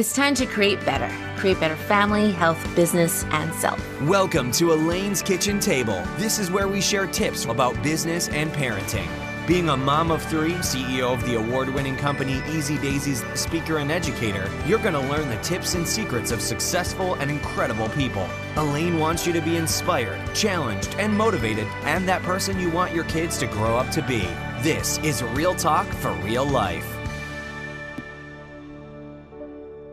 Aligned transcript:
It's 0.00 0.14
time 0.14 0.34
to 0.36 0.46
create 0.46 0.82
better. 0.86 1.14
Create 1.38 1.60
better 1.60 1.76
family, 1.76 2.32
health, 2.32 2.58
business, 2.74 3.24
and 3.32 3.52
self. 3.52 3.78
Welcome 4.00 4.50
to 4.52 4.72
Elaine's 4.72 5.20
Kitchen 5.20 5.60
Table. 5.60 6.02
This 6.16 6.38
is 6.38 6.50
where 6.50 6.68
we 6.68 6.80
share 6.80 7.06
tips 7.06 7.44
about 7.44 7.82
business 7.82 8.30
and 8.30 8.50
parenting. 8.50 9.06
Being 9.46 9.68
a 9.68 9.76
mom 9.76 10.10
of 10.10 10.22
three, 10.22 10.54
CEO 10.54 11.12
of 11.12 11.22
the 11.26 11.34
award 11.34 11.68
winning 11.68 11.96
company 11.96 12.40
Easy 12.48 12.78
Daisy's 12.78 13.22
speaker 13.38 13.76
and 13.76 13.92
educator, 13.92 14.50
you're 14.64 14.78
going 14.78 14.94
to 14.94 15.00
learn 15.00 15.28
the 15.28 15.36
tips 15.42 15.74
and 15.74 15.86
secrets 15.86 16.30
of 16.30 16.40
successful 16.40 17.16
and 17.16 17.30
incredible 17.30 17.90
people. 17.90 18.26
Elaine 18.56 18.98
wants 18.98 19.26
you 19.26 19.34
to 19.34 19.42
be 19.42 19.56
inspired, 19.56 20.18
challenged, 20.34 20.94
and 20.94 21.14
motivated, 21.14 21.66
and 21.82 22.08
that 22.08 22.22
person 22.22 22.58
you 22.58 22.70
want 22.70 22.94
your 22.94 23.04
kids 23.04 23.36
to 23.36 23.46
grow 23.46 23.76
up 23.76 23.90
to 23.90 24.00
be. 24.00 24.26
This 24.62 24.96
is 25.00 25.22
Real 25.22 25.54
Talk 25.54 25.86
for 25.88 26.12
Real 26.22 26.46
Life. 26.46 26.99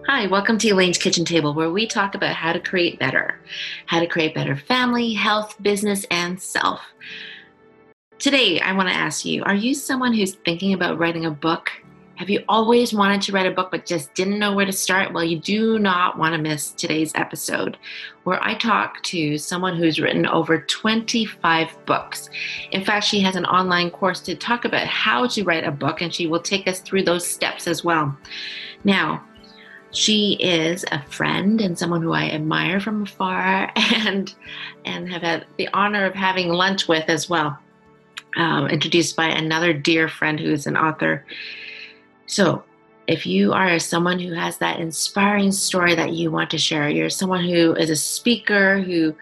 Hi, 0.10 0.26
welcome 0.26 0.58
to 0.60 0.70
Elaine's 0.70 0.98
Kitchen 0.98 1.26
Table, 1.26 1.54
where 1.54 1.70
we 1.70 1.86
talk 1.86 2.16
about 2.16 2.34
how 2.34 2.54
to 2.54 2.62
create 2.62 2.98
better, 2.98 3.42
how 3.88 4.00
to 4.00 4.08
create 4.08 4.34
better 4.34 4.56
family, 4.56 5.12
health, 5.12 5.62
business, 5.62 6.06
and 6.10 6.42
self. 6.42 6.80
Today, 8.18 8.62
I 8.62 8.72
want 8.72 8.88
to 8.88 8.96
ask 8.96 9.26
you 9.26 9.44
Are 9.44 9.54
you 9.54 9.76
someone 9.76 10.14
who's 10.14 10.36
thinking 10.36 10.72
about 10.72 10.98
writing 10.98 11.26
a 11.26 11.32
book? 11.32 11.70
Have 12.16 12.30
you 12.30 12.42
always 12.48 12.94
wanted 12.94 13.22
to 13.24 13.34
write 13.34 13.48
a 13.48 13.52
book 13.52 13.70
but 13.70 13.86
just 13.86 14.14
didn't 14.14 14.40
know 14.40 14.56
where 14.56 14.66
to 14.66 14.72
start? 14.72 15.14
Well, 15.14 15.26
you 15.26 15.40
do 15.40 15.78
not 15.78 16.18
want 16.18 16.34
to 16.34 16.42
miss 16.42 16.72
today's 16.72 17.12
episode 17.16 17.78
where 18.24 18.42
I 18.42 18.54
talk 18.54 19.04
to 19.04 19.38
someone 19.38 19.76
who's 19.76 20.00
written 20.00 20.26
over 20.26 20.62
25 20.62 21.86
books. 21.86 22.30
In 22.72 22.86
fact, 22.86 23.04
she 23.04 23.20
has 23.20 23.36
an 23.36 23.46
online 23.46 23.92
course 23.92 24.22
to 24.22 24.36
talk 24.36 24.64
about 24.64 24.88
how 24.88 25.28
to 25.28 25.44
write 25.44 25.68
a 25.68 25.72
book, 25.72 26.02
and 26.02 26.14
she 26.14 26.28
will 26.28 26.42
take 26.42 26.66
us 26.66 26.80
through 26.80 27.04
those 27.04 27.28
steps 27.28 27.68
as 27.68 27.84
well. 27.84 28.18
Now, 28.86 29.22
she 29.92 30.34
is 30.40 30.86
a 30.92 31.02
friend 31.04 31.62
and 31.62 31.78
someone 31.78 32.02
who 32.02 32.14
I 32.14 32.30
admire 32.30 32.80
from 32.80 33.04
afar 33.04 33.72
and 33.76 34.34
and 34.86 35.10
have 35.10 35.22
had 35.22 35.46
the 35.58 35.70
honor 35.74 36.06
of 36.06 36.14
having 36.14 36.50
lunch 36.50 36.88
with 36.88 37.10
as 37.10 37.30
well. 37.30 37.58
Um, 38.36 38.68
introduced 38.68 39.16
by 39.16 39.28
another 39.28 39.74
dear 39.74 40.08
friend 40.08 40.40
who 40.40 40.52
is 40.52 40.68
an 40.68 40.78
author. 40.78 41.26
So, 42.28 42.64
if 43.08 43.26
you 43.26 43.54
are 43.54 43.80
someone 43.80 44.20
who 44.20 44.34
has 44.34 44.58
that 44.58 44.80
inspiring 44.80 45.52
story 45.52 45.96
that 45.96 46.12
you 46.12 46.30
want 46.30 46.50
to 46.52 46.58
share, 46.58 46.90
you're 46.90 47.10
someone 47.10 47.46
who 47.46 47.74
is 47.74 47.90
a 47.90 47.96
speaker 47.96 48.82
who 48.82 49.16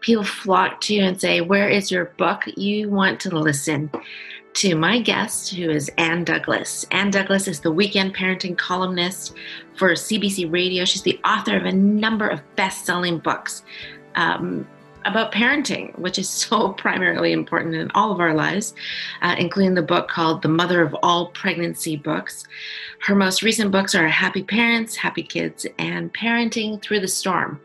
people 0.00 0.24
flock 0.24 0.80
to 0.82 0.96
and 0.98 1.20
say, 1.20 1.42
Where 1.42 1.68
is 1.68 1.90
your 1.90 2.06
book? 2.16 2.42
You 2.56 2.88
want 2.88 3.20
to 3.20 3.38
listen 3.38 3.90
to 4.56 4.74
my 4.74 4.98
guest, 4.98 5.54
who 5.54 5.68
is 5.68 5.90
Ann 5.98 6.24
Douglas. 6.24 6.86
Ann 6.90 7.10
Douglas 7.10 7.46
is 7.46 7.60
the 7.60 7.70
weekend 7.70 8.16
parenting 8.16 8.56
columnist 8.56 9.34
for 9.74 9.90
CBC 9.90 10.50
Radio. 10.50 10.86
She's 10.86 11.02
the 11.02 11.20
author 11.26 11.58
of 11.58 11.66
a 11.66 11.72
number 11.72 12.26
of 12.26 12.40
best 12.56 12.86
selling 12.86 13.18
books. 13.18 13.64
Um, 14.14 14.66
about 15.04 15.30
parenting, 15.30 15.96
which 15.98 16.18
is 16.18 16.28
so 16.30 16.70
primarily 16.70 17.32
important 17.32 17.74
in 17.74 17.90
all 17.92 18.10
of 18.10 18.18
our 18.18 18.34
lives, 18.34 18.74
uh, 19.20 19.36
including 19.38 19.74
the 19.74 19.82
book 19.82 20.08
called 20.08 20.40
The 20.40 20.48
Mother 20.48 20.80
of 20.80 20.96
All 21.02 21.26
Pregnancy 21.28 21.94
Books. 21.94 22.46
Her 23.00 23.14
most 23.14 23.42
recent 23.42 23.70
books 23.70 23.94
are 23.94 24.08
Happy 24.08 24.42
Parents, 24.42 24.96
Happy 24.96 25.22
Kids, 25.22 25.66
and 25.78 26.12
Parenting 26.14 26.80
Through 26.80 27.00
the 27.00 27.08
Storm. 27.08 27.60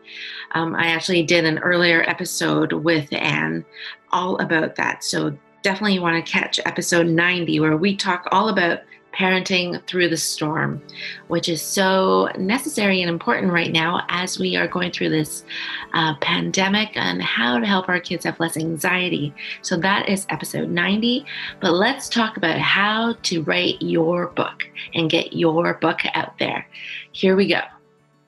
Um, 0.52 0.76
I 0.76 0.88
actually 0.88 1.22
did 1.22 1.46
an 1.46 1.58
earlier 1.60 2.04
episode 2.06 2.74
with 2.74 3.10
Ann 3.12 3.64
all 4.12 4.36
about 4.36 4.76
that. 4.76 5.02
So 5.02 5.36
definitely 5.62 5.98
want 5.98 6.24
to 6.24 6.30
catch 6.30 6.60
episode 6.64 7.06
90 7.06 7.60
where 7.60 7.76
we 7.76 7.96
talk 7.96 8.28
all 8.32 8.48
about 8.48 8.80
parenting 9.12 9.84
through 9.86 10.08
the 10.08 10.16
storm, 10.16 10.82
which 11.28 11.48
is 11.48 11.60
so 11.60 12.28
necessary 12.38 13.02
and 13.02 13.10
important 13.10 13.52
right 13.52 13.70
now 13.70 14.04
as 14.08 14.38
we 14.38 14.56
are 14.56 14.66
going 14.66 14.90
through 14.90 15.10
this 15.10 15.44
uh, 15.92 16.14
pandemic 16.20 16.90
and 16.94 17.22
how 17.22 17.58
to 17.58 17.66
help 17.66 17.88
our 17.88 18.00
kids 18.00 18.24
have 18.24 18.40
less 18.40 18.56
anxiety. 18.56 19.34
So 19.60 19.76
that 19.78 20.08
is 20.08 20.26
episode 20.30 20.70
90. 20.70 21.26
But 21.60 21.72
let's 21.72 22.08
talk 22.08 22.36
about 22.36 22.58
how 22.58 23.14
to 23.24 23.42
write 23.42 23.80
your 23.80 24.28
book 24.28 24.64
and 24.94 25.10
get 25.10 25.34
your 25.34 25.74
book 25.74 26.00
out 26.14 26.38
there. 26.38 26.66
Here 27.12 27.36
we 27.36 27.48
go. 27.48 27.60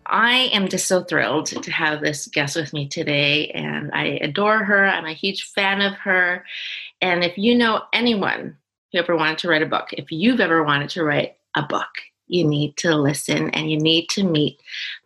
I 0.07 0.51
am 0.53 0.69
just 0.69 0.87
so 0.87 1.03
thrilled 1.03 1.47
to 1.47 1.71
have 1.73 2.01
this 2.01 2.27
guest 2.27 2.57
with 2.57 2.75
me 2.75 2.89
today, 2.89 3.49
and 3.49 3.91
I 3.93 4.19
adore 4.21 4.59
her. 4.59 4.87
I'm 4.87 5.07
a 5.07 5.15
huge 5.15 5.45
fan 5.45 5.81
of 5.81 5.95
her. 5.95 6.45
And 7.05 7.23
if 7.23 7.37
you 7.37 7.55
know 7.55 7.83
anyone 7.93 8.57
who 8.91 8.99
ever 8.99 9.15
wanted 9.15 9.37
to 9.41 9.49
write 9.49 9.61
a 9.61 9.67
book, 9.67 9.93
if 9.93 10.11
you've 10.11 10.41
ever 10.41 10.65
wanted 10.65 10.89
to 10.91 11.05
write 11.05 11.35
a 11.55 11.63
book, 11.63 11.91
you 12.29 12.49
need 12.49 12.79
to 12.79 12.97
listen 12.97 13.51
and 13.51 13.71
you 13.71 13.79
need 13.79 14.09
to 14.09 14.25
meet 14.25 14.59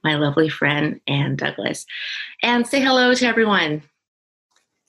my 0.05 0.15
lovely 0.15 0.49
friend, 0.49 1.01
Ann 1.09 1.35
Douglas. 1.35 1.87
And 2.41 2.65
say 2.65 2.81
hello 2.81 3.15
to 3.15 3.27
everyone. 3.27 3.83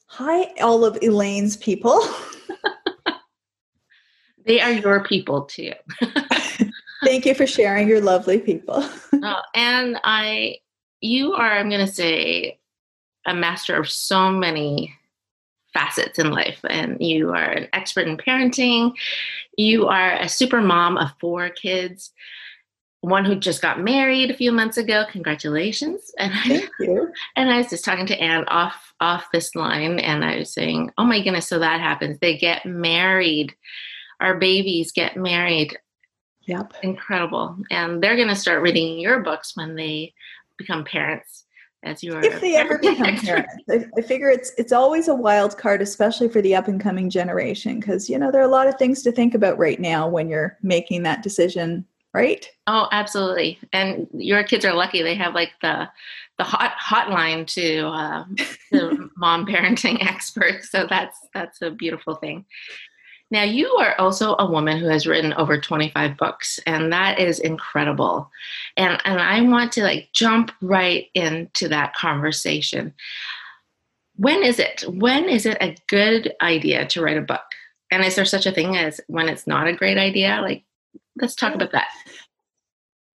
Hi, 0.06 0.54
all 0.62 0.86
of 0.86 1.00
Elaine's 1.02 1.58
people. 1.58 2.00
they 4.46 4.62
are 4.62 4.74
your 4.74 5.04
people 5.04 5.46
too. 5.46 5.74
Thank 7.04 7.26
you 7.26 7.34
for 7.34 7.48
sharing 7.48 7.88
your 7.88 8.02
lovely 8.02 8.38
people. 8.38 8.88
oh, 9.14 9.42
and 9.56 10.00
I, 10.04 10.58
you 11.02 11.34
are, 11.34 11.58
I'm 11.58 11.70
going 11.70 11.88
to 11.88 11.92
say, 11.92 12.60
a 13.26 13.34
master 13.34 13.76
of 13.76 13.90
so 13.90 14.30
many 14.30 14.96
facets 15.74 16.20
in 16.20 16.32
life. 16.32 16.60
And 16.70 16.98
you 17.00 17.30
are 17.30 17.52
an 17.52 17.68
expert 17.74 18.08
in 18.08 18.18
parenting. 18.18 18.94
You 19.58 19.88
are 19.88 20.14
a 20.14 20.30
super 20.30 20.62
mom 20.62 20.98
of 20.98 21.12
four 21.20 21.50
kids, 21.50 22.12
one 23.02 23.26
who 23.26 23.36
just 23.36 23.62
got 23.62 23.82
married 23.82 24.32
a 24.32 24.36
few 24.36 24.52
months 24.52 24.78
ago. 24.78 25.06
Congratulations. 25.12 26.12
And 26.18 26.34
Thank 26.46 26.70
I, 26.80 26.84
you. 26.84 27.14
And 27.36 27.50
I 27.50 27.58
was 27.58 27.70
just 27.70 27.86
talking 27.86 28.08
to 28.08 28.20
Ann 28.20 28.46
off 28.48 28.94
off 29.02 29.32
this 29.32 29.56
line 29.56 30.00
and 30.00 30.26
I 30.26 30.40
was 30.40 30.52
saying, 30.52 30.92
Oh 30.98 31.06
my 31.06 31.22
goodness, 31.22 31.48
so 31.48 31.60
that 31.60 31.80
happens. 31.80 32.20
They 32.20 32.38
get 32.38 32.66
married. 32.66 33.56
Our 34.20 34.38
babies 34.38 34.92
get 34.92 35.16
married. 35.16 35.78
Yep. 36.42 36.74
Incredible. 36.84 37.58
And 37.72 38.04
they're 38.04 38.18
gonna 38.18 38.36
start 38.36 38.62
reading 38.62 39.00
your 39.00 39.22
books 39.22 39.56
when 39.56 39.76
they 39.76 40.14
become 40.58 40.84
parents 40.84 41.46
as 41.84 42.04
you 42.04 42.14
are 42.14 42.24
if 42.24 42.42
they 42.42 42.56
ever 42.56 42.78
become 42.82 43.16
parents 43.16 43.56
I, 43.70 43.86
I, 43.98 44.02
figure 44.02 44.30
it's 44.30 44.52
it's 44.58 44.74
always 44.74 45.08
a 45.08 45.16
wild 45.16 45.58
card 45.58 45.82
especially 45.82 46.28
for 46.28 46.42
the 46.42 46.56
up 46.56 46.68
and 46.68 46.80
coming 46.80 47.10
generation 47.10 47.80
because 47.80 48.10
you 48.10 48.18
know 48.20 48.32
there 48.32 48.42
are 48.42 48.46
a 48.46 48.50
lot 48.50 48.68
of 48.68 48.76
things 48.76 49.02
to 49.04 49.12
think 49.12 49.34
about 49.34 49.58
right 49.58 49.80
now 49.80 50.08
when 50.08 50.30
you're 50.30 50.58
making 50.62 51.04
that 51.04 51.24
decision 51.24 51.86
right? 52.14 52.50
Oh 52.68 52.88
absolutely. 52.92 53.60
And 53.74 54.08
your 54.14 54.44
kids 54.44 54.66
are 54.66 54.74
lucky 54.74 55.02
they 55.02 55.16
have 55.16 55.36
like 55.36 55.52
the 55.62 55.90
the 56.38 56.44
hot 56.44 56.74
hotline 56.82 57.46
to 57.48 57.88
uh, 57.88 58.24
the 58.72 59.10
mom 59.18 59.46
parenting 59.46 60.02
experts 60.06 60.72
so 60.72 60.88
that's 60.90 61.18
that's 61.34 61.62
a 61.62 61.70
beautiful 61.70 62.16
thing 62.16 62.46
now, 63.32 63.44
you 63.44 63.68
are 63.74 63.96
also 64.00 64.36
a 64.40 64.50
woman 64.50 64.78
who 64.78 64.88
has 64.88 65.06
written 65.06 65.34
over 65.34 65.60
25 65.60 66.18
books, 66.18 66.60
and 66.66 66.92
that 66.92 67.20
is 67.20 67.40
incredible. 67.40 68.32
And, 68.76 69.00
and 69.06 69.20
I 69.20 69.42
want 69.42 69.72
to 69.74 69.84
like 69.84 70.10
jump 70.14 70.52
right 70.62 71.08
into 71.14 71.68
that 71.68 71.94
conversation. 71.94 72.94
When 74.16 74.44
is 74.44 74.58
it? 74.58 74.84
When 74.88 75.30
is 75.30 75.46
it 75.46 75.58
a 75.62 75.78
good 75.88 76.34
idea 76.42 76.88
to 76.88 77.02
write 77.02 77.18
a 77.18 77.22
book? 77.22 77.42
And 77.92 78.04
is 78.04 78.16
there 78.16 78.26
such 78.26 78.48
a 78.48 78.52
thing 78.52 78.78
as 78.78 79.00
when 79.08 79.30
it's 79.30 79.46
not 79.46 79.68
a 79.68 79.74
great 79.74 79.98
idea? 79.98 80.40
Like, 80.42 80.64
let's 81.22 81.36
talk 81.36 81.54
about 81.54 81.72
that. 81.72 81.88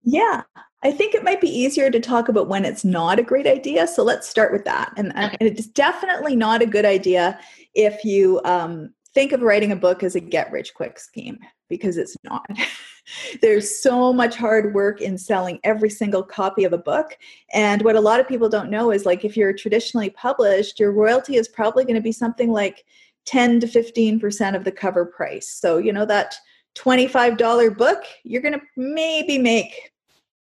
Yeah, 0.03 0.44
I 0.84 0.91
think 0.91 1.16
it 1.16 1.23
might 1.23 1.41
be 1.41 1.47
easier 1.47 1.90
to 1.90 2.00
talk 2.00 2.29
about 2.29 2.50
when 2.50 2.66
it's 2.66 2.85
not 2.85 3.18
a 3.18 3.23
great 3.23 3.47
idea. 3.47 3.88
So 3.88 4.03
let's 4.03 4.29
start 4.29 4.52
with 4.52 4.66
that. 4.66 4.94
And, 4.96 5.12
okay. 5.12 5.38
and 5.40 5.50
it's 5.50 5.66
definitely 5.66 6.35
not 6.35 6.62
a 6.62 6.68
good 6.68 6.85
idea 6.85 7.40
if 7.73 8.03
you 8.06 8.41
um, 8.44 8.94
think 9.13 9.31
of 9.31 9.41
writing 9.41 9.72
a 9.72 9.75
book 9.75 10.03
as 10.03 10.16
a 10.16 10.19
get 10.19 10.51
rich 10.51 10.74
quick 10.74 11.00
scheme 11.00 11.38
because 11.69 11.97
it's 11.97 12.16
not. 12.24 12.46
There's 13.41 13.81
so 13.81 14.13
much 14.13 14.35
hard 14.35 14.74
work 14.74 15.01
in 15.01 15.18
selling 15.18 15.59
every 15.63 15.90
single 15.90 16.24
copy 16.24 16.63
of 16.63 16.74
a 16.74 16.78
book. 16.78 17.18
And 17.53 17.82
what 17.82 17.96
a 17.96 18.02
lot 18.02 18.20
of 18.20 18.28
people 18.28 18.49
don't 18.49 18.70
know 18.70 18.91
is 18.91 19.05
like 19.05 19.26
if 19.26 19.35
you're 19.35 19.53
traditionally 19.53 20.09
published, 20.11 20.79
your 20.79 20.91
royalty 20.91 21.35
is 21.35 21.47
probably 21.47 21.84
going 21.84 21.96
to 21.96 22.02
be 22.02 22.11
something 22.11 22.52
like 22.52 22.85
10 23.26 23.59
to 23.61 23.67
15% 23.67 24.55
of 24.55 24.64
the 24.64 24.72
cover 24.72 25.05
price. 25.05 25.49
So, 25.49 25.78
you 25.78 25.93
know, 25.93 26.05
that 26.05 26.35
$25 26.78 27.78
book, 27.78 28.03
you're 28.23 28.41
going 28.41 28.53
to 28.53 28.61
maybe 28.76 29.37
make 29.37 29.92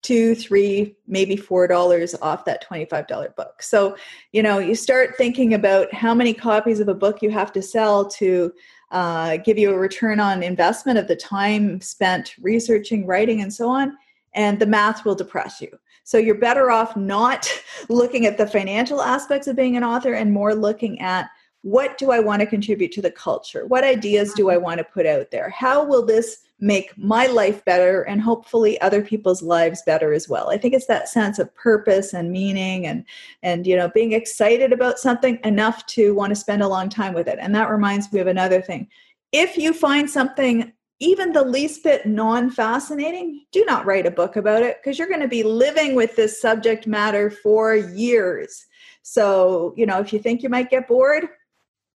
two, 0.01 0.33
three, 0.33 0.95
maybe 1.07 1.35
four 1.35 1.67
dollars 1.67 2.15
off 2.21 2.45
that 2.45 2.67
$25 2.67 3.35
book. 3.35 3.61
So, 3.61 3.95
you 4.31 4.41
know, 4.41 4.57
you 4.57 4.75
start 4.75 5.15
thinking 5.17 5.53
about 5.53 5.93
how 5.93 6.13
many 6.13 6.33
copies 6.33 6.79
of 6.79 6.87
a 6.87 6.95
book 6.95 7.21
you 7.21 7.29
have 7.29 7.51
to 7.53 7.61
sell 7.61 8.07
to 8.09 8.51
uh, 8.91 9.37
give 9.37 9.57
you 9.57 9.71
a 9.71 9.77
return 9.77 10.19
on 10.19 10.43
investment 10.43 10.97
of 10.99 11.07
the 11.07 11.15
time 11.15 11.79
spent 11.81 12.35
researching, 12.41 13.05
writing, 13.05 13.41
and 13.41 13.53
so 13.53 13.69
on, 13.69 13.95
and 14.33 14.59
the 14.59 14.65
math 14.65 15.05
will 15.05 15.15
depress 15.15 15.61
you. 15.61 15.69
So 16.03 16.17
you're 16.17 16.35
better 16.35 16.71
off 16.71 16.95
not 16.97 17.49
looking 17.89 18.25
at 18.25 18.37
the 18.37 18.47
financial 18.47 19.01
aspects 19.01 19.47
of 19.47 19.55
being 19.55 19.77
an 19.77 19.83
author 19.83 20.13
and 20.13 20.33
more 20.33 20.55
looking 20.55 20.99
at 20.99 21.29
what 21.63 21.97
do 21.99 22.11
I 22.11 22.19
want 22.19 22.39
to 22.39 22.47
contribute 22.47 22.91
to 22.93 23.03
the 23.03 23.11
culture? 23.11 23.67
What 23.67 23.83
ideas 23.83 24.33
do 24.33 24.49
I 24.49 24.57
want 24.57 24.79
to 24.79 24.83
put 24.83 25.05
out 25.05 25.29
there? 25.29 25.49
How 25.51 25.83
will 25.85 26.03
this 26.03 26.39
make 26.61 26.95
my 26.97 27.25
life 27.25 27.65
better 27.65 28.03
and 28.03 28.21
hopefully 28.21 28.79
other 28.81 29.01
people's 29.01 29.41
lives 29.41 29.81
better 29.85 30.13
as 30.13 30.29
well 30.29 30.49
i 30.49 30.57
think 30.57 30.73
it's 30.73 30.85
that 30.85 31.09
sense 31.09 31.39
of 31.39 31.53
purpose 31.55 32.13
and 32.13 32.31
meaning 32.31 32.85
and 32.85 33.03
and 33.43 33.67
you 33.67 33.75
know 33.75 33.89
being 33.89 34.13
excited 34.13 34.71
about 34.71 34.99
something 34.99 35.39
enough 35.43 35.85
to 35.87 36.13
want 36.13 36.29
to 36.29 36.35
spend 36.35 36.61
a 36.61 36.67
long 36.67 36.87
time 36.87 37.13
with 37.13 37.27
it 37.27 37.39
and 37.41 37.53
that 37.53 37.69
reminds 37.69 38.11
me 38.13 38.19
of 38.19 38.27
another 38.27 38.61
thing 38.61 38.87
if 39.31 39.57
you 39.57 39.73
find 39.73 40.09
something 40.09 40.71
even 41.01 41.33
the 41.33 41.43
least 41.43 41.83
bit 41.83 42.05
non 42.05 42.51
fascinating, 42.51 43.43
do 43.51 43.65
not 43.65 43.87
write 43.87 44.05
a 44.05 44.11
book 44.11 44.35
about 44.35 44.61
it 44.61 44.77
because 44.77 44.99
you're 44.99 45.07
going 45.07 45.19
to 45.19 45.27
be 45.27 45.41
living 45.41 45.95
with 45.95 46.15
this 46.15 46.39
subject 46.39 46.85
matter 46.85 47.31
for 47.31 47.75
years. 47.75 48.67
So, 49.01 49.73
you 49.75 49.87
know, 49.87 49.99
if 49.99 50.13
you 50.13 50.19
think 50.19 50.43
you 50.43 50.49
might 50.49 50.69
get 50.69 50.87
bored, 50.87 51.25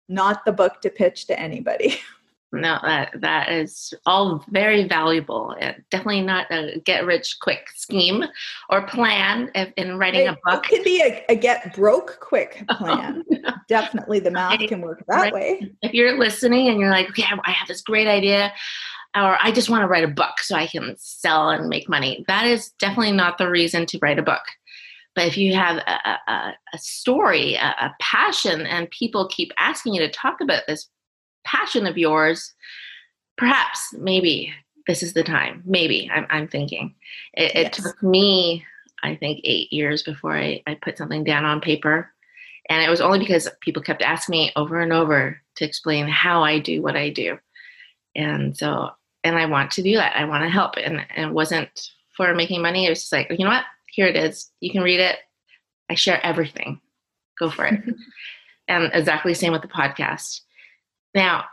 not 0.10 0.44
the 0.44 0.52
book 0.52 0.82
to 0.82 0.90
pitch 0.90 1.28
to 1.28 1.40
anybody. 1.40 2.00
No, 2.52 2.80
that 2.84 3.12
that 3.20 3.52
is 3.52 3.94
all 4.06 4.44
very 4.50 4.88
valuable. 4.88 5.56
Definitely 5.90 6.22
not 6.22 6.50
a 6.52 6.80
get 6.86 7.06
rich 7.06 7.38
quick 7.42 7.70
scheme 7.76 8.24
or 8.70 8.88
plan 8.88 9.52
if, 9.56 9.74
in 9.76 9.98
writing 9.98 10.28
it, 10.28 10.30
a 10.30 10.38
book. 10.44 10.66
It 10.66 10.70
could 10.70 10.84
be 10.84 11.02
a, 11.02 11.26
a 11.30 11.36
get 11.36 11.76
broke 11.76 12.20
quick 12.22 12.64
oh, 12.70 12.76
plan. 12.76 13.24
Oh, 13.30 13.38
no. 13.44 13.50
Definitely, 13.68 14.20
the 14.20 14.32
math 14.32 14.60
can 14.60 14.82
work 14.82 15.04
that 15.08 15.16
right. 15.16 15.34
way. 15.34 15.72
If 15.82 15.94
you're 15.94 16.18
listening 16.18 16.70
and 16.70 16.80
you're 16.80 16.92
like, 16.92 17.10
okay, 17.10 17.26
I 17.44 17.52
have 17.52 17.68
this 17.68 17.82
great 17.82 18.08
idea, 18.08 18.54
or 19.16 19.38
I 19.42 19.52
just 19.52 19.70
want 19.70 19.82
to 19.82 19.88
write 19.88 20.04
a 20.04 20.10
book 20.10 20.40
so 20.40 20.56
I 20.56 20.68
can 20.68 20.96
sell 20.98 21.50
and 21.50 21.68
make 21.68 21.90
money. 21.90 22.24
That 22.28 22.46
is 22.46 22.70
definitely 22.80 23.14
not 23.14 23.38
the 23.38 23.50
reason 23.50 23.86
to 23.88 24.00
write 24.02 24.20
a 24.20 24.24
book. 24.24 24.44
But 25.16 25.28
if 25.28 25.38
you 25.38 25.56
have 25.56 25.78
a, 25.78 26.20
a, 26.28 26.54
a 26.74 26.78
story, 26.78 27.56
a, 27.56 27.76
a 27.80 27.96
passion, 28.02 28.66
and 28.66 28.90
people 28.92 29.28
keep 29.30 29.52
asking 29.58 29.94
you 29.94 30.02
to 30.02 30.12
talk 30.12 30.42
about 30.42 30.64
this 30.68 30.90
passion 31.46 31.88
of 31.88 31.98
yours, 31.98 32.54
perhaps, 33.38 33.94
maybe 33.94 34.54
this 34.88 35.02
is 35.02 35.14
the 35.14 35.24
time. 35.24 35.64
Maybe 35.66 36.10
I'm, 36.14 36.26
I'm 36.30 36.48
thinking. 36.48 36.96
It, 37.34 37.52
yes. 37.56 37.66
it, 37.66 37.74
took 37.74 38.02
me, 38.04 38.64
I 39.04 39.16
think, 39.16 39.42
eight 39.44 39.72
years 39.74 40.04
before 40.04 40.36
I, 40.38 40.62
I 40.68 40.76
put 40.76 40.98
something 40.98 41.24
down 41.24 41.46
on 41.46 41.62
paper. 41.62 42.12
And 42.70 42.84
it 42.84 42.90
was 42.90 43.02
only 43.02 43.20
because 43.20 43.48
people 43.62 43.82
kept 43.82 44.02
asking 44.02 44.34
me 44.34 44.52
over 44.56 44.80
and 44.80 44.92
over 44.92 45.40
to 45.56 45.66
explain 45.66 46.08
how 46.08 46.44
I 46.44 46.60
do 46.60 46.82
what 46.82 46.96
I 46.96 47.10
do. 47.10 47.38
And 48.16 48.58
so, 48.58 48.90
and 49.24 49.38
I 49.38 49.46
want 49.46 49.72
to 49.72 49.84
do 49.84 49.96
that. 49.96 50.16
I 50.16 50.26
want 50.26 50.44
to 50.44 50.50
help. 50.50 50.76
And, 50.78 51.06
and 51.16 51.30
it 51.30 51.34
wasn't 51.34 51.70
for 52.16 52.34
making 52.34 52.62
money. 52.62 52.86
It 52.86 52.90
was 52.90 53.02
just 53.02 53.12
like, 53.12 53.30
you 53.30 53.44
know 53.44 53.52
what? 53.52 53.66
Here 53.88 54.08
it 54.08 54.16
is. 54.16 54.50
You 54.62 54.72
can 54.72 54.82
read 54.82 55.00
it. 55.00 55.18
I 55.90 55.96
share 55.96 56.24
everything. 56.26 56.80
Go 57.38 57.50
for 57.50 57.66
it. 57.66 57.82
and 58.68 58.90
exactly 58.94 59.32
the 59.34 59.40
same 59.40 59.52
with 59.52 59.62
the 59.62 59.68
podcast. 59.68 60.42
Now, 61.16 61.46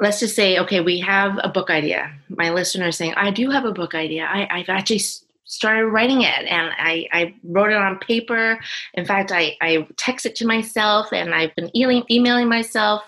let's 0.00 0.20
just 0.20 0.34
say, 0.36 0.58
okay, 0.58 0.80
we 0.80 1.00
have 1.00 1.38
a 1.42 1.48
book 1.48 1.70
idea. 1.70 2.12
My 2.28 2.50
listener 2.50 2.88
is 2.88 2.96
saying, 2.96 3.14
I 3.14 3.30
do 3.30 3.48
have 3.50 3.64
a 3.64 3.72
book 3.72 3.94
idea. 3.94 4.28
I, 4.30 4.58
have 4.58 4.68
actually 4.68 5.00
started 5.44 5.86
writing 5.86 6.22
it 6.22 6.44
and 6.46 6.70
I, 6.76 7.08
I, 7.12 7.34
wrote 7.44 7.70
it 7.70 7.76
on 7.76 7.98
paper. 7.98 8.58
In 8.94 9.06
fact, 9.06 9.30
I, 9.32 9.56
I 9.60 9.86
text 9.96 10.26
it 10.26 10.34
to 10.36 10.46
myself 10.46 11.12
and 11.12 11.34
I've 11.34 11.54
been 11.54 11.74
e- 11.74 12.04
emailing 12.10 12.48
myself 12.48 13.02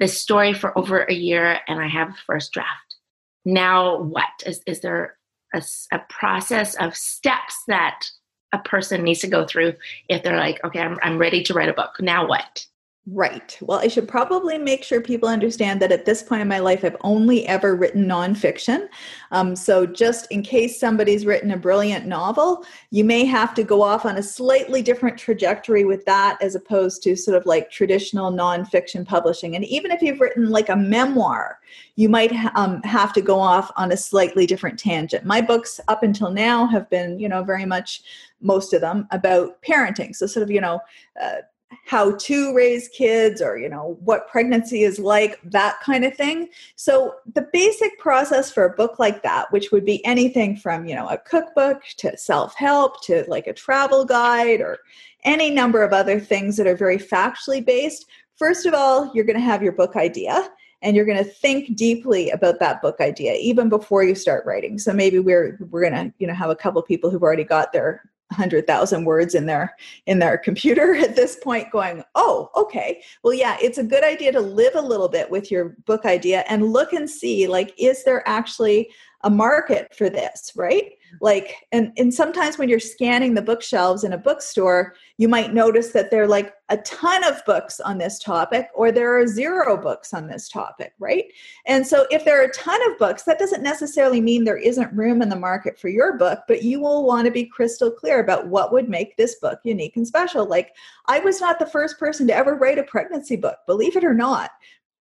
this 0.00 0.18
story 0.18 0.54
for 0.54 0.76
over 0.76 1.04
a 1.04 1.12
year 1.12 1.60
and 1.68 1.80
I 1.80 1.86
have 1.86 2.08
a 2.08 2.16
first 2.26 2.52
draft. 2.52 2.96
Now, 3.44 4.00
what? 4.00 4.28
Is, 4.46 4.62
is 4.66 4.80
there 4.80 5.18
a, 5.54 5.62
a 5.92 6.00
process 6.08 6.74
of 6.76 6.96
steps 6.96 7.62
that 7.68 8.06
a 8.52 8.58
person 8.58 9.02
needs 9.02 9.20
to 9.20 9.28
go 9.28 9.46
through 9.46 9.74
if 10.08 10.22
they're 10.22 10.36
like, 10.36 10.64
okay, 10.64 10.80
I'm, 10.80 10.98
I'm 11.02 11.18
ready 11.18 11.42
to 11.44 11.54
write 11.54 11.68
a 11.68 11.74
book? 11.74 12.00
Now 12.00 12.26
what? 12.26 12.66
Right. 13.08 13.56
Well, 13.60 13.78
I 13.78 13.86
should 13.86 14.08
probably 14.08 14.58
make 14.58 14.82
sure 14.82 15.00
people 15.00 15.28
understand 15.28 15.80
that 15.80 15.92
at 15.92 16.06
this 16.06 16.24
point 16.24 16.42
in 16.42 16.48
my 16.48 16.58
life, 16.58 16.84
I've 16.84 16.96
only 17.02 17.46
ever 17.46 17.76
written 17.76 18.04
nonfiction. 18.04 18.88
Um, 19.30 19.54
so, 19.54 19.86
just 19.86 20.28
in 20.32 20.42
case 20.42 20.80
somebody's 20.80 21.24
written 21.24 21.52
a 21.52 21.56
brilliant 21.56 22.06
novel, 22.06 22.64
you 22.90 23.04
may 23.04 23.24
have 23.24 23.54
to 23.54 23.62
go 23.62 23.80
off 23.80 24.04
on 24.04 24.16
a 24.16 24.24
slightly 24.24 24.82
different 24.82 25.18
trajectory 25.18 25.84
with 25.84 26.04
that 26.06 26.36
as 26.42 26.56
opposed 26.56 27.00
to 27.04 27.14
sort 27.14 27.36
of 27.36 27.46
like 27.46 27.70
traditional 27.70 28.32
nonfiction 28.32 29.06
publishing. 29.06 29.54
And 29.54 29.64
even 29.66 29.92
if 29.92 30.02
you've 30.02 30.20
written 30.20 30.50
like 30.50 30.68
a 30.68 30.74
memoir, 30.74 31.60
you 31.94 32.08
might 32.08 32.32
um, 32.56 32.82
have 32.82 33.12
to 33.12 33.20
go 33.20 33.38
off 33.38 33.70
on 33.76 33.92
a 33.92 33.96
slightly 33.96 34.46
different 34.46 34.80
tangent. 34.80 35.24
My 35.24 35.40
books 35.40 35.78
up 35.86 36.02
until 36.02 36.32
now 36.32 36.66
have 36.66 36.90
been, 36.90 37.20
you 37.20 37.28
know, 37.28 37.44
very 37.44 37.66
much 37.66 38.02
most 38.40 38.72
of 38.72 38.80
them 38.80 39.06
about 39.12 39.62
parenting. 39.62 40.12
So, 40.12 40.26
sort 40.26 40.42
of, 40.42 40.50
you 40.50 40.60
know, 40.60 40.80
uh, 41.22 41.42
how 41.84 42.16
to 42.16 42.54
raise 42.54 42.88
kids 42.88 43.40
or 43.40 43.58
you 43.58 43.68
know 43.68 43.98
what 44.00 44.28
pregnancy 44.28 44.82
is 44.82 44.98
like 44.98 45.40
that 45.42 45.80
kind 45.80 46.04
of 46.04 46.14
thing. 46.16 46.48
So 46.76 47.14
the 47.34 47.48
basic 47.52 47.98
process 47.98 48.50
for 48.50 48.64
a 48.64 48.74
book 48.74 48.98
like 48.98 49.22
that 49.22 49.50
which 49.52 49.70
would 49.72 49.84
be 49.84 50.04
anything 50.04 50.56
from 50.56 50.86
you 50.86 50.94
know 50.94 51.08
a 51.08 51.18
cookbook 51.18 51.82
to 51.98 52.16
self-help 52.16 53.02
to 53.04 53.24
like 53.28 53.46
a 53.46 53.52
travel 53.52 54.04
guide 54.04 54.60
or 54.60 54.78
any 55.24 55.50
number 55.50 55.82
of 55.82 55.92
other 55.92 56.20
things 56.20 56.56
that 56.56 56.66
are 56.66 56.76
very 56.76 56.98
factually 56.98 57.64
based 57.64 58.06
first 58.36 58.66
of 58.66 58.74
all 58.74 59.10
you're 59.14 59.24
going 59.24 59.38
to 59.38 59.42
have 59.42 59.62
your 59.62 59.72
book 59.72 59.96
idea 59.96 60.50
and 60.82 60.94
you're 60.94 61.04
going 61.04 61.18
to 61.18 61.24
think 61.24 61.74
deeply 61.76 62.30
about 62.30 62.60
that 62.60 62.82
book 62.82 63.00
idea 63.00 63.34
even 63.40 63.68
before 63.68 64.04
you 64.04 64.14
start 64.14 64.44
writing. 64.46 64.78
So 64.78 64.92
maybe 64.92 65.18
we're 65.18 65.58
we're 65.70 65.88
going 65.88 66.10
to 66.10 66.14
you 66.18 66.26
know 66.26 66.34
have 66.34 66.50
a 66.50 66.56
couple 66.56 66.80
people 66.82 67.10
who've 67.10 67.22
already 67.22 67.44
got 67.44 67.72
their 67.72 68.02
100,000 68.30 69.04
words 69.04 69.34
in 69.34 69.46
their 69.46 69.76
in 70.06 70.18
their 70.18 70.36
computer 70.36 70.94
at 71.00 71.16
this 71.16 71.36
point 71.36 71.70
going, 71.70 72.02
"Oh, 72.14 72.50
okay. 72.56 73.02
Well, 73.22 73.34
yeah, 73.34 73.56
it's 73.60 73.78
a 73.78 73.84
good 73.84 74.04
idea 74.04 74.32
to 74.32 74.40
live 74.40 74.74
a 74.74 74.80
little 74.80 75.08
bit 75.08 75.30
with 75.30 75.50
your 75.50 75.76
book 75.86 76.04
idea 76.04 76.44
and 76.48 76.72
look 76.72 76.92
and 76.92 77.08
see 77.08 77.46
like 77.46 77.72
is 77.78 78.04
there 78.04 78.26
actually 78.28 78.90
a 79.26 79.30
market 79.30 79.94
for 79.94 80.08
this, 80.08 80.52
right? 80.56 80.92
Mm-hmm. 81.06 81.24
like 81.24 81.54
and 81.72 81.92
and 81.96 82.12
sometimes 82.12 82.58
when 82.58 82.68
you're 82.68 82.80
scanning 82.80 83.34
the 83.34 83.42
bookshelves 83.42 84.02
in 84.02 84.12
a 84.12 84.18
bookstore 84.18 84.94
you 85.18 85.28
might 85.28 85.54
notice 85.54 85.90
that 85.92 86.10
there 86.10 86.24
are 86.24 86.28
like 86.28 86.52
a 86.68 86.78
ton 86.78 87.22
of 87.22 87.44
books 87.46 87.78
on 87.78 87.98
this 87.98 88.18
topic 88.18 88.68
or 88.74 88.90
there 88.90 89.16
are 89.16 89.26
zero 89.26 89.76
books 89.76 90.12
on 90.12 90.26
this 90.26 90.48
topic 90.48 90.94
right? 90.98 91.26
And 91.66 91.86
so 91.86 92.06
if 92.10 92.24
there 92.24 92.40
are 92.40 92.46
a 92.46 92.52
ton 92.52 92.80
of 92.90 92.98
books 92.98 93.22
that 93.22 93.38
doesn't 93.38 93.62
necessarily 93.62 94.20
mean 94.20 94.42
there 94.42 94.56
isn't 94.56 94.92
room 94.92 95.22
in 95.22 95.28
the 95.28 95.36
market 95.36 95.78
for 95.78 95.88
your 95.88 96.18
book 96.18 96.40
but 96.48 96.64
you 96.64 96.80
will 96.80 97.06
want 97.06 97.26
to 97.26 97.30
be 97.30 97.44
crystal 97.44 97.90
clear 97.90 98.18
about 98.18 98.48
what 98.48 98.72
would 98.72 98.88
make 98.88 99.16
this 99.16 99.36
book 99.36 99.60
unique 99.62 99.96
and 99.96 100.06
special. 100.06 100.44
Like 100.44 100.74
i 101.06 101.20
was 101.20 101.40
not 101.40 101.60
the 101.60 101.66
first 101.66 101.98
person 101.98 102.26
to 102.26 102.34
ever 102.34 102.56
write 102.56 102.78
a 102.78 102.82
pregnancy 102.82 103.36
book 103.36 103.58
believe 103.66 103.96
it 103.96 104.04
or 104.04 104.14
not 104.14 104.50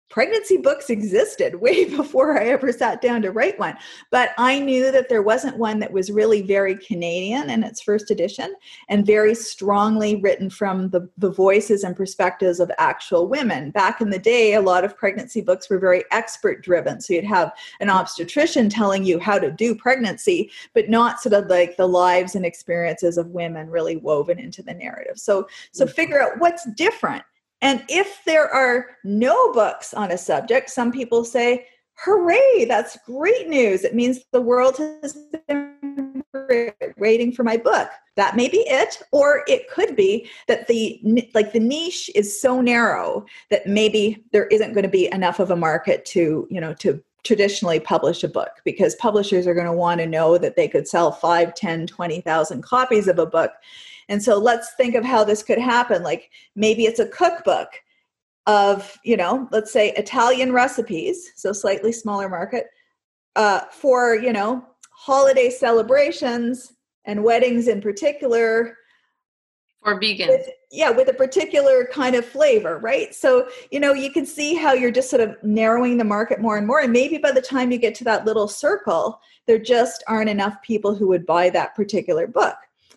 pregnancy 0.10 0.58
books 0.58 0.90
existed 0.90 1.56
way 1.62 1.86
before 1.86 2.40
I 2.40 2.46
ever 2.46 2.72
sat 2.72 3.02
down 3.02 3.22
to 3.24 3.32
write 3.32 3.58
one. 3.60 3.76
But 4.12 4.32
I 4.38 4.60
knew 4.60 4.92
that 4.92 5.10
there 5.10 5.22
wasn't 5.22 5.58
one 5.58 5.80
that 5.80 5.92
was 5.92 6.12
really 6.12 6.42
very 6.42 6.76
Canadian 6.78 7.50
in 7.50 7.64
its 7.64 7.82
first 7.82 8.12
edition 8.12 8.54
and 8.90 9.06
very 9.06 9.34
strongly 9.34 10.18
written 10.18 10.50
from 10.50 10.90
the, 10.90 11.10
the 11.18 11.32
voices 11.32 11.84
and 11.84 11.96
perspectives 11.96 12.60
of 12.60 12.72
actual 12.78 13.28
women. 13.28 13.72
Back 13.72 14.02
in 14.02 14.10
the 14.10 14.20
day, 14.20 14.54
a 14.54 14.62
lot 14.62 14.86
of 14.86 14.98
pregnancy 14.98 15.42
books 15.42 15.70
were 15.70 15.80
very 15.80 16.04
expert 16.12 16.64
driven. 16.64 17.02
So 17.02 17.14
you'd 17.14 17.24
have 17.24 17.52
an 17.80 17.90
obstetrician 17.90 18.70
telling 18.70 19.04
you 19.04 19.20
how 19.20 19.40
to 19.40 19.52
do 19.52 19.76
pregnancy, 19.76 20.52
but 20.74 20.90
not 20.90 21.22
sort 21.22 21.34
of 21.34 21.48
like 21.48 21.78
the 21.78 21.88
lives 21.88 22.36
and 22.36 22.46
experiences 22.46 23.18
of 23.18 23.28
women 23.28 23.70
really 23.70 23.98
woven 23.98 24.40
into 24.40 24.62
the 24.62 24.74
narrative. 24.74 25.18
So 25.18 25.48
so 25.72 25.86
mm-hmm. 25.86 25.94
figure 25.94 26.22
out 26.22 26.40
what's 26.40 26.66
different 26.74 27.24
and 27.64 27.82
if 27.88 28.20
there 28.26 28.54
are 28.54 28.98
no 29.06 29.54
books 29.54 29.94
on 29.94 30.12
a 30.12 30.18
subject, 30.18 30.70
some 30.70 30.92
people 30.92 31.24
say, 31.24 31.66
hooray, 31.96 32.66
that's 32.68 32.98
great 33.06 33.48
news. 33.48 33.86
It 33.86 33.96
means 33.96 34.20
the 34.34 34.42
world 34.42 34.78
has 34.78 35.18
been 35.48 36.24
waiting 36.98 37.32
for 37.32 37.46
my 37.46 37.56
book. 37.56 37.88
That 38.18 38.36
may 38.36 38.50
be 38.50 38.66
it, 38.68 39.02
or 39.14 39.46
it 39.48 39.70
could 39.72 39.96
be 39.96 40.30
that 40.50 40.68
the 40.68 41.00
like 41.34 41.54
the 41.54 41.60
niche 41.62 42.12
is 42.14 42.40
so 42.40 42.60
narrow 42.60 43.26
that 43.50 43.66
maybe 43.66 44.26
there 44.34 44.48
isn't 44.48 44.74
going 44.74 44.84
to 44.84 44.90
be 44.90 45.10
enough 45.14 45.40
of 45.40 45.50
a 45.50 45.56
market 45.56 46.04
to, 46.08 46.46
you 46.52 46.60
know, 46.60 46.74
to 46.76 47.02
traditionally 47.24 47.80
publish 47.80 48.26
a 48.26 48.28
book 48.28 48.60
because 48.66 48.96
publishers 48.96 49.48
are 49.48 49.54
going 49.54 49.66
to 49.66 49.72
want 49.72 50.02
to 50.02 50.06
know 50.06 50.38
that 50.38 50.58
they 50.58 50.68
could 50.68 50.86
sell 50.86 51.14
5 51.14 51.56
10 51.56 51.88
20,000 51.88 52.62
copies 52.62 53.08
of 53.08 53.20
a 53.20 53.26
book 53.26 53.54
and 54.10 54.22
so 54.22 54.38
let's 54.38 54.74
think 54.76 54.96
of 54.96 55.06
how 55.06 55.24
this 55.24 55.44
could 55.44 55.60
happen. 55.60 56.04
Like 56.04 56.30
maybe 56.56 56.86
it's 56.86 57.00
a 57.00 57.08
cookbook 57.08 57.70
of, 58.46 58.98
you 59.04 59.18
know, 59.18 59.48
let's 59.52 59.72
say 59.72 59.92
Italian 59.92 60.52
recipes, 60.52 61.32
so 61.36 61.54
slightly 61.54 61.92
smaller 61.92 62.28
market, 62.28 62.68
uh, 63.36 63.62
for, 63.72 64.16
you 64.16 64.34
know, 64.34 64.66
holiday 64.92 65.50
celebrations 65.50 66.74
and 67.06 67.24
weddings 67.24 67.68
in 67.68 67.82
particular. 67.82 68.78
For 69.84 70.00
vegan. 70.00 70.30
With, 70.30 70.50
yeah, 70.72 70.90
with 70.90 71.10
a 71.10 71.14
particular 71.14 71.86
kind 71.92 72.16
of 72.16 72.26
flavor, 72.26 72.80
right? 72.80 73.14
So, 73.14 73.50
you 73.72 73.80
know, 73.80 73.94
you 73.94 74.12
can 74.12 74.26
see 74.26 74.56
how 74.56 74.74
you're 74.74 74.92
just 74.92 75.10
sort 75.10 75.22
of 75.22 75.36
narrowing 75.44 75.98
the 75.98 76.06
market 76.06 76.40
more 76.40 76.58
and 76.58 76.66
more. 76.66 76.80
And 76.80 76.94
maybe 76.94 77.18
by 77.18 77.32
the 77.32 77.42
time 77.42 77.72
you 77.72 77.78
get 77.78 77.96
to 77.96 78.04
that 78.06 78.26
little 78.26 78.48
circle, 78.48 79.20
there 79.46 79.60
just 79.60 80.04
aren't 80.08 80.30
enough 80.30 80.62
people 80.62 80.96
who 80.96 81.08
would 81.08 81.26
buy 81.26 81.50
that 81.50 81.76
particular 81.76 82.28
book. 82.28 82.56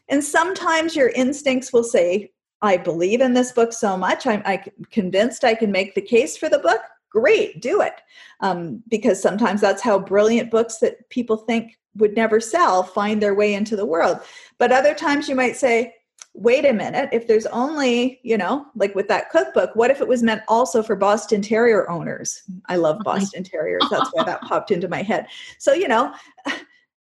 And 0.08 0.22
sometimes 0.22 0.94
your 0.94 1.08
instincts 1.10 1.72
will 1.72 1.84
say, 1.84 2.30
I 2.62 2.76
believe 2.76 3.20
in 3.20 3.34
this 3.34 3.52
book 3.52 3.72
so 3.72 3.96
much, 3.96 4.26
I'm, 4.26 4.42
I'm 4.44 4.60
convinced 4.90 5.44
I 5.44 5.54
can 5.54 5.70
make 5.70 5.94
the 5.94 6.00
case 6.00 6.36
for 6.36 6.48
the 6.48 6.58
book. 6.58 6.80
great, 7.10 7.62
do 7.62 7.80
it. 7.80 7.94
Um, 8.40 8.82
because 8.88 9.20
sometimes 9.22 9.60
that's 9.60 9.82
how 9.82 9.98
brilliant 9.98 10.50
books 10.50 10.78
that 10.78 11.08
people 11.08 11.36
think 11.36 11.78
would 11.96 12.14
never 12.14 12.40
sell 12.40 12.82
find 12.82 13.22
their 13.22 13.34
way 13.34 13.54
into 13.54 13.76
the 13.76 13.86
world. 13.86 14.20
But 14.58 14.72
other 14.72 14.94
times 14.94 15.28
you 15.28 15.34
might 15.34 15.56
say, 15.56 15.94
wait 16.34 16.66
a 16.66 16.72
minute, 16.72 17.08
if 17.12 17.26
there's 17.26 17.46
only, 17.46 18.20
you 18.22 18.36
know, 18.36 18.66
like 18.74 18.94
with 18.94 19.08
that 19.08 19.30
cookbook, 19.30 19.74
what 19.74 19.90
if 19.90 20.02
it 20.02 20.08
was 20.08 20.22
meant 20.22 20.42
also 20.48 20.82
for 20.82 20.94
Boston 20.94 21.40
Terrier 21.40 21.88
owners? 21.90 22.42
I 22.66 22.76
love 22.76 22.98
Boston 23.02 23.42
Terriers. 23.42 23.84
That's 23.90 24.10
why 24.12 24.24
that 24.24 24.40
popped 24.42 24.70
into 24.70 24.88
my 24.88 25.02
head. 25.02 25.26
So, 25.58 25.72
you 25.72 25.88
know, 25.88 26.12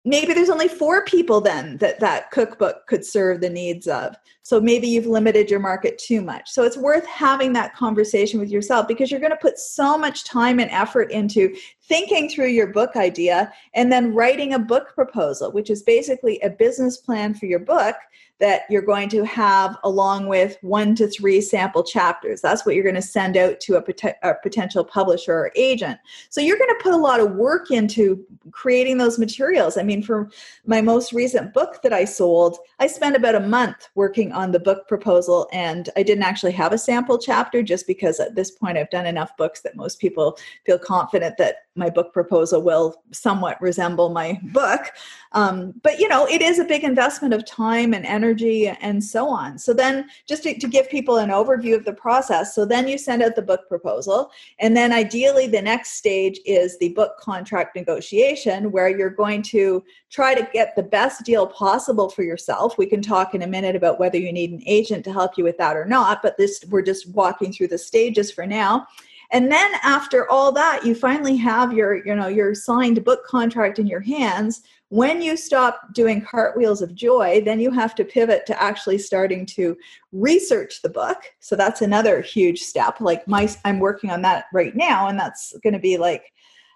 maybe 0.05 0.33
there's 0.33 0.49
only 0.49 0.67
four 0.67 1.05
people 1.05 1.39
then 1.39 1.77
that 1.77 1.99
that 1.99 2.31
cookbook 2.31 2.87
could 2.87 3.05
serve 3.05 3.41
the 3.41 3.49
needs 3.49 3.87
of. 3.87 4.15
So 4.41 4.59
maybe 4.59 4.87
you've 4.87 5.05
limited 5.05 5.49
your 5.49 5.61
market 5.61 5.97
too 5.97 6.21
much. 6.21 6.51
So 6.51 6.63
it's 6.63 6.77
worth 6.77 7.05
having 7.05 7.53
that 7.53 7.73
conversation 7.73 8.39
with 8.39 8.49
yourself 8.49 8.87
because 8.87 9.09
you're 9.09 9.21
going 9.21 9.31
to 9.31 9.37
put 9.37 9.57
so 9.57 9.97
much 9.97 10.25
time 10.25 10.59
and 10.59 10.69
effort 10.71 11.11
into 11.11 11.55
thinking 11.87 12.29
through 12.29 12.47
your 12.47 12.67
book 12.67 12.95
idea 12.95 13.51
and 13.73 13.91
then 13.91 14.13
writing 14.13 14.53
a 14.53 14.59
book 14.59 14.93
proposal 14.95 15.51
which 15.51 15.69
is 15.69 15.83
basically 15.83 16.39
a 16.41 16.49
business 16.49 16.97
plan 16.97 17.33
for 17.33 17.45
your 17.45 17.59
book 17.59 17.95
that 18.43 18.63
you're 18.69 18.81
going 18.81 19.07
to 19.07 19.23
have 19.23 19.77
along 19.85 20.27
with 20.27 20.57
one 20.61 20.95
to 20.95 21.07
three 21.07 21.39
sample 21.39 21.81
chapters. 21.81 22.41
That's 22.41 22.65
what 22.65 22.75
you're 22.75 22.83
going 22.83 22.95
to 22.95 23.01
send 23.01 23.37
out 23.37 23.61
to 23.61 23.75
a, 23.75 23.81
pot- 23.81 24.17
a, 24.21 24.33
potential 24.43 24.83
publisher 24.83 25.33
or 25.33 25.51
agent. 25.55 25.97
So 26.29 26.41
you're 26.41 26.57
going 26.57 26.69
to 26.77 26.83
put 26.83 26.93
a 26.93 26.97
lot 26.97 27.21
of 27.21 27.35
work 27.35 27.71
into 27.71 28.21
creating 28.51 28.97
those 28.97 29.17
materials. 29.17 29.77
I 29.77 29.83
mean, 29.83 30.03
for 30.03 30.29
my 30.65 30.81
most 30.81 31.13
recent 31.13 31.53
book 31.53 31.81
that 31.83 31.93
I 31.93 32.03
sold, 32.03 32.57
I 32.79 32.87
spent 32.87 33.15
about 33.15 33.35
a 33.35 33.39
month 33.39 33.87
working 33.95 34.33
on 34.33 34.51
the 34.51 34.59
book 34.59 34.89
proposal, 34.89 35.47
and 35.53 35.89
I 35.95 36.03
didn't 36.03 36.23
actually 36.23 36.51
have 36.51 36.73
a 36.73 36.77
sample 36.77 37.19
chapter 37.19 37.63
just 37.63 37.87
because 37.87 38.19
at 38.19 38.35
this 38.35 38.51
point 38.51 38.77
I've 38.77 38.89
done 38.89 39.05
enough 39.05 39.37
books 39.37 39.61
that 39.61 39.77
most 39.77 39.99
people 39.99 40.37
feel 40.65 40.79
confident 40.79 41.37
that 41.37 41.59
my 41.75 41.89
book 41.89 42.13
proposal 42.13 42.61
will 42.61 43.01
somewhat 43.11 43.59
resemble 43.61 44.09
my 44.09 44.39
book. 44.51 44.91
Um, 45.31 45.73
but 45.81 45.99
you 45.99 46.07
know, 46.07 46.27
it 46.27 46.41
is 46.41 46.59
a 46.59 46.63
big 46.63 46.83
investment 46.83 47.33
of 47.33 47.45
time 47.45 47.93
and 47.93 48.05
energy 48.05 48.67
and 48.67 49.03
so 49.03 49.27
on. 49.27 49.57
So 49.57 49.73
then, 49.73 50.07
just 50.27 50.43
to, 50.43 50.57
to 50.57 50.67
give 50.67 50.89
people 50.89 51.17
an 51.17 51.29
overview 51.29 51.75
of 51.75 51.85
the 51.85 51.93
process, 51.93 52.53
so 52.53 52.65
then 52.65 52.87
you 52.87 52.97
send 52.97 53.23
out 53.23 53.35
the 53.35 53.41
book 53.41 53.67
proposal, 53.67 54.31
and 54.59 54.77
then 54.77 54.91
ideally 54.91 55.47
the 55.47 55.61
next 55.61 55.95
stage 55.95 56.39
is 56.45 56.77
the 56.77 56.89
book 56.89 57.17
contract 57.19 57.75
negotiation, 57.75 58.71
where 58.71 58.89
you're 58.89 59.09
going 59.09 59.41
to 59.41 59.83
try 60.11 60.35
to 60.35 60.47
get 60.53 60.75
the 60.75 60.83
best 60.83 61.23
deal 61.25 61.47
possible 61.47 62.09
for 62.09 62.21
yourself. 62.21 62.77
We 62.77 62.85
can 62.85 63.01
talk 63.01 63.33
in 63.33 63.41
a 63.41 63.47
minute 63.47 63.75
about 63.75 63.99
whether 63.99 64.17
you 64.17 64.31
need 64.31 64.51
an 64.51 64.61
agent 64.67 65.03
to 65.05 65.13
help 65.13 65.37
you 65.37 65.43
with 65.43 65.57
that 65.57 65.75
or 65.75 65.85
not, 65.85 66.21
but 66.21 66.37
this 66.37 66.63
we're 66.69 66.83
just 66.83 67.09
walking 67.09 67.51
through 67.51 67.69
the 67.69 67.77
stages 67.77 68.31
for 68.31 68.45
now 68.45 68.87
and 69.33 69.51
then 69.51 69.71
after 69.83 70.29
all 70.29 70.51
that 70.51 70.85
you 70.85 70.95
finally 70.95 71.35
have 71.35 71.73
your 71.73 72.05
you 72.05 72.15
know 72.15 72.27
your 72.27 72.55
signed 72.55 73.03
book 73.03 73.25
contract 73.25 73.79
in 73.79 73.87
your 73.87 73.99
hands. 73.99 74.61
When 74.89 75.23
you 75.23 75.35
stop 75.35 75.91
doing 75.93 76.21
cartwheels 76.21 76.83
of 76.83 76.93
joy 76.93 77.41
then 77.43 77.59
you 77.59 77.71
have 77.71 77.95
to 77.95 78.05
pivot 78.05 78.45
to 78.45 78.61
actually 78.61 78.99
starting 78.99 79.45
to 79.47 79.75
research 80.11 80.81
the 80.81 80.89
book. 80.89 81.17
So 81.39 81.55
that's 81.55 81.81
another 81.81 82.21
huge 82.21 82.61
step. 82.61 83.01
Like 83.01 83.27
my 83.27 83.49
i'm 83.65 83.79
working 83.79 84.11
on 84.11 84.21
that 84.21 84.45
right 84.53 84.75
now 84.75 85.07
and 85.07 85.19
that's 85.19 85.53
going 85.63 85.73
to 85.73 85.79
be 85.79 85.97
like 85.97 86.31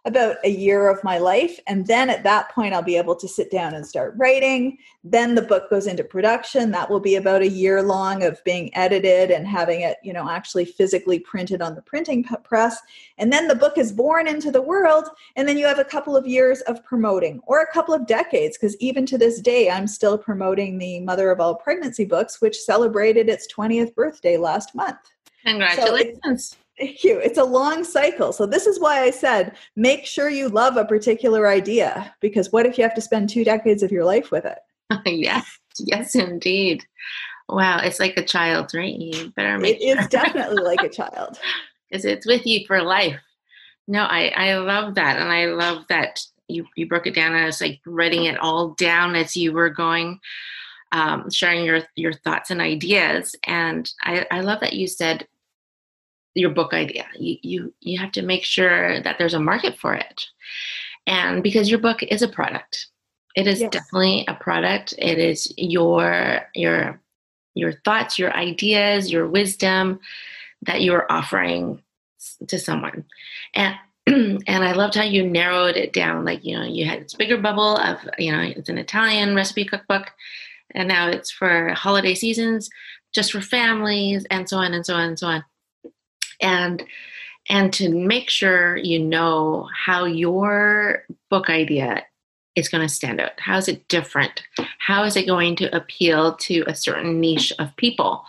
about 0.05 0.37
a 0.43 0.49
year 0.49 0.87
of 0.87 1.03
my 1.03 1.17
life. 1.17 1.59
And 1.67 1.85
then 1.85 2.09
at 2.09 2.23
that 2.23 2.49
point, 2.51 2.73
I'll 2.73 2.81
be 2.81 2.95
able 2.95 3.15
to 3.15 3.27
sit 3.27 3.51
down 3.51 3.73
and 3.73 3.85
start 3.85 4.13
writing. 4.17 4.77
Then 5.03 5.35
the 5.35 5.41
book 5.41 5.69
goes 5.69 5.87
into 5.87 6.03
production. 6.03 6.71
That 6.71 6.89
will 6.89 6.99
be 6.99 7.15
about 7.15 7.41
a 7.41 7.49
year 7.49 7.83
long 7.83 8.23
of 8.23 8.43
being 8.43 8.69
edited 8.75 9.31
and 9.31 9.45
having 9.45 9.81
it, 9.81 9.97
you 10.03 10.13
know, 10.13 10.29
actually 10.29 10.65
physically 10.65 11.19
printed 11.19 11.61
on 11.61 11.75
the 11.75 11.81
printing 11.81 12.23
press. 12.43 12.79
And 13.17 13.33
then 13.33 13.47
the 13.47 13.55
book 13.55 13.77
is 13.77 13.91
born 13.91 14.27
into 14.27 14.51
the 14.51 14.61
world. 14.61 15.09
And 15.35 15.47
then 15.47 15.57
you 15.57 15.65
have 15.65 15.79
a 15.79 15.83
couple 15.83 16.15
of 16.15 16.25
years 16.25 16.61
of 16.61 16.83
promoting 16.85 17.41
or 17.45 17.61
a 17.61 17.73
couple 17.73 17.93
of 17.93 18.07
decades, 18.07 18.57
because 18.57 18.77
even 18.77 19.05
to 19.07 19.17
this 19.17 19.41
day, 19.41 19.69
I'm 19.69 19.87
still 19.87 20.17
promoting 20.17 20.77
the 20.77 21.01
Mother 21.01 21.31
of 21.31 21.39
All 21.39 21.55
Pregnancy 21.55 22.05
books, 22.05 22.41
which 22.41 22.57
celebrated 22.57 23.29
its 23.29 23.47
20th 23.53 23.93
birthday 23.95 24.37
last 24.37 24.73
month. 24.73 24.99
Congratulations. 25.45 26.49
So 26.49 26.57
Thank 26.77 27.03
you. 27.03 27.19
It's 27.19 27.39
a 27.39 27.43
long 27.43 27.83
cycle. 27.83 28.31
So, 28.31 28.45
this 28.45 28.67
is 28.67 28.79
why 28.79 29.01
I 29.01 29.09
said 29.09 29.55
make 29.75 30.05
sure 30.05 30.29
you 30.29 30.47
love 30.49 30.77
a 30.77 30.85
particular 30.85 31.47
idea 31.47 32.13
because 32.21 32.51
what 32.51 32.65
if 32.65 32.77
you 32.77 32.83
have 32.83 32.93
to 32.95 33.01
spend 33.01 33.29
two 33.29 33.43
decades 33.43 33.81
of 33.83 33.91
your 33.91 34.05
life 34.05 34.31
with 34.31 34.45
it? 34.45 34.59
yes, 35.05 35.59
yes, 35.79 36.15
indeed. 36.15 36.85
Wow, 37.49 37.79
it's 37.79 37.99
like 37.99 38.17
a 38.17 38.25
child, 38.25 38.73
right? 38.73 38.93
You 38.93 39.29
better 39.29 39.57
make 39.57 39.77
it, 39.77 39.81
sure. 39.81 39.97
It's 39.97 40.07
definitely 40.09 40.63
like 40.63 40.81
a 40.81 40.89
child. 40.89 41.39
Because 41.89 42.05
it's 42.05 42.27
with 42.27 42.45
you 42.45 42.65
for 42.67 42.83
life. 42.83 43.19
No, 43.87 44.03
I, 44.03 44.27
I 44.35 44.57
love 44.57 44.95
that. 44.95 45.17
And 45.17 45.31
I 45.31 45.45
love 45.45 45.85
that 45.87 46.19
you, 46.49 46.65
you 46.75 46.87
broke 46.87 47.07
it 47.07 47.15
down 47.15 47.35
as 47.35 47.61
like 47.61 47.79
writing 47.85 48.25
it 48.25 48.37
all 48.37 48.69
down 48.71 49.15
as 49.15 49.37
you 49.37 49.53
were 49.53 49.69
going, 49.69 50.19
um, 50.91 51.29
sharing 51.31 51.63
your, 51.63 51.81
your 51.95 52.11
thoughts 52.11 52.51
and 52.51 52.59
ideas. 52.59 53.33
And 53.45 53.89
I, 54.03 54.25
I 54.29 54.41
love 54.41 54.59
that 54.59 54.73
you 54.73 54.87
said 54.87 55.25
your 56.37 56.51
book 56.51 56.73
idea. 56.73 57.05
You, 57.17 57.37
you 57.41 57.73
you 57.81 57.99
have 57.99 58.11
to 58.13 58.21
make 58.21 58.43
sure 58.43 59.01
that 59.01 59.17
there's 59.17 59.33
a 59.33 59.39
market 59.39 59.77
for 59.77 59.93
it, 59.93 60.25
and 61.05 61.41
because 61.41 61.69
your 61.69 61.79
book 61.79 62.03
is 62.03 62.21
a 62.21 62.27
product, 62.27 62.87
it 63.35 63.47
is 63.47 63.61
yes. 63.61 63.71
definitely 63.71 64.25
a 64.27 64.35
product. 64.35 64.93
It 64.97 65.17
is 65.17 65.51
your 65.57 66.41
your 66.53 67.01
your 67.53 67.73
thoughts, 67.85 68.19
your 68.19 68.33
ideas, 68.35 69.11
your 69.11 69.27
wisdom 69.27 69.99
that 70.63 70.81
you 70.81 70.93
are 70.93 71.11
offering 71.11 71.81
to 72.47 72.59
someone, 72.59 73.05
and 73.53 73.75
and 74.07 74.63
I 74.63 74.73
loved 74.73 74.95
how 74.95 75.03
you 75.03 75.27
narrowed 75.27 75.75
it 75.75 75.93
down. 75.93 76.23
Like 76.25 76.45
you 76.45 76.57
know, 76.57 76.65
you 76.65 76.85
had 76.85 77.03
this 77.03 77.13
bigger 77.13 77.37
bubble 77.37 77.77
of 77.77 77.97
you 78.17 78.31
know 78.31 78.41
it's 78.41 78.69
an 78.69 78.77
Italian 78.77 79.35
recipe 79.35 79.65
cookbook, 79.65 80.11
and 80.75 80.87
now 80.87 81.09
it's 81.09 81.31
for 81.31 81.73
holiday 81.73 82.13
seasons, 82.13 82.69
just 83.13 83.31
for 83.31 83.41
families, 83.41 84.25
and 84.29 84.47
so 84.47 84.57
on 84.57 84.73
and 84.73 84.85
so 84.85 84.93
on 84.93 85.03
and 85.03 85.19
so 85.19 85.27
on 85.27 85.43
and 86.39 86.83
and 87.49 87.71
to 87.73 87.89
make 87.89 88.29
sure 88.29 88.75
you 88.77 88.99
know 88.99 89.69
how 89.73 90.05
your 90.05 91.03
book 91.29 91.49
idea 91.49 92.03
is 92.55 92.67
going 92.67 92.85
to 92.85 92.93
stand 92.93 93.21
out. 93.21 93.39
How 93.39 93.57
is 93.57 93.67
it 93.67 93.87
different? 93.87 94.43
How 94.79 95.03
is 95.03 95.15
it 95.15 95.27
going 95.27 95.55
to 95.57 95.75
appeal 95.75 96.35
to 96.35 96.63
a 96.67 96.75
certain 96.75 97.21
niche 97.21 97.53
of 97.59 97.75
people? 97.77 98.25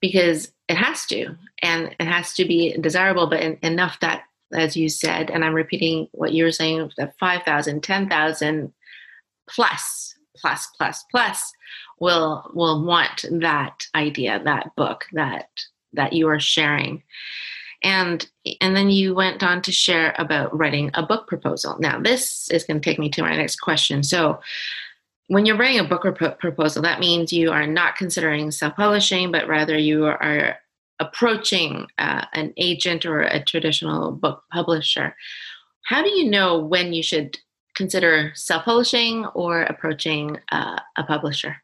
Because 0.00 0.52
it 0.72 0.76
has 0.76 1.04
to 1.06 1.36
and 1.62 1.94
it 2.00 2.06
has 2.06 2.32
to 2.34 2.46
be 2.46 2.76
desirable 2.78 3.26
but 3.26 3.40
in, 3.40 3.58
enough 3.62 4.00
that 4.00 4.22
as 4.54 4.76
you 4.76 4.88
said 4.88 5.30
and 5.30 5.44
i'm 5.44 5.54
repeating 5.54 6.08
what 6.12 6.32
you 6.32 6.44
were 6.44 6.52
saying 6.52 6.90
that 6.96 7.14
5000 7.18 7.82
10000 7.82 8.72
plus 9.48 10.14
plus 10.36 10.68
plus 10.78 11.04
plus 11.10 11.52
will 12.00 12.50
will 12.54 12.82
want 12.84 13.26
that 13.30 13.86
idea 13.94 14.40
that 14.44 14.74
book 14.76 15.04
that 15.12 15.48
that 15.92 16.12
you 16.12 16.28
are 16.28 16.40
sharing. 16.40 17.02
And 17.82 18.28
and 18.60 18.76
then 18.76 18.90
you 18.90 19.14
went 19.14 19.42
on 19.42 19.60
to 19.62 19.72
share 19.72 20.14
about 20.18 20.56
writing 20.56 20.90
a 20.94 21.02
book 21.02 21.26
proposal. 21.26 21.76
Now 21.80 22.00
this 22.00 22.50
is 22.50 22.64
going 22.64 22.80
to 22.80 22.84
take 22.84 22.98
me 22.98 23.10
to 23.10 23.22
my 23.22 23.36
next 23.36 23.56
question. 23.56 24.02
So 24.02 24.40
when 25.28 25.46
you're 25.46 25.56
writing 25.56 25.80
a 25.80 25.84
book 25.84 26.04
rep- 26.04 26.38
proposal 26.38 26.82
that 26.82 27.00
means 27.00 27.32
you 27.32 27.50
are 27.50 27.66
not 27.66 27.96
considering 27.96 28.50
self-publishing 28.50 29.32
but 29.32 29.48
rather 29.48 29.76
you 29.76 30.04
are 30.04 30.58
approaching 31.00 31.86
uh, 31.98 32.24
an 32.32 32.52
agent 32.56 33.04
or 33.04 33.22
a 33.22 33.42
traditional 33.42 34.12
book 34.12 34.44
publisher. 34.52 35.16
How 35.84 36.02
do 36.02 36.10
you 36.10 36.30
know 36.30 36.58
when 36.58 36.92
you 36.92 37.02
should 37.02 37.38
consider 37.74 38.30
self-publishing 38.34 39.26
or 39.26 39.62
approaching 39.62 40.38
uh, 40.52 40.78
a 40.96 41.02
publisher 41.02 41.56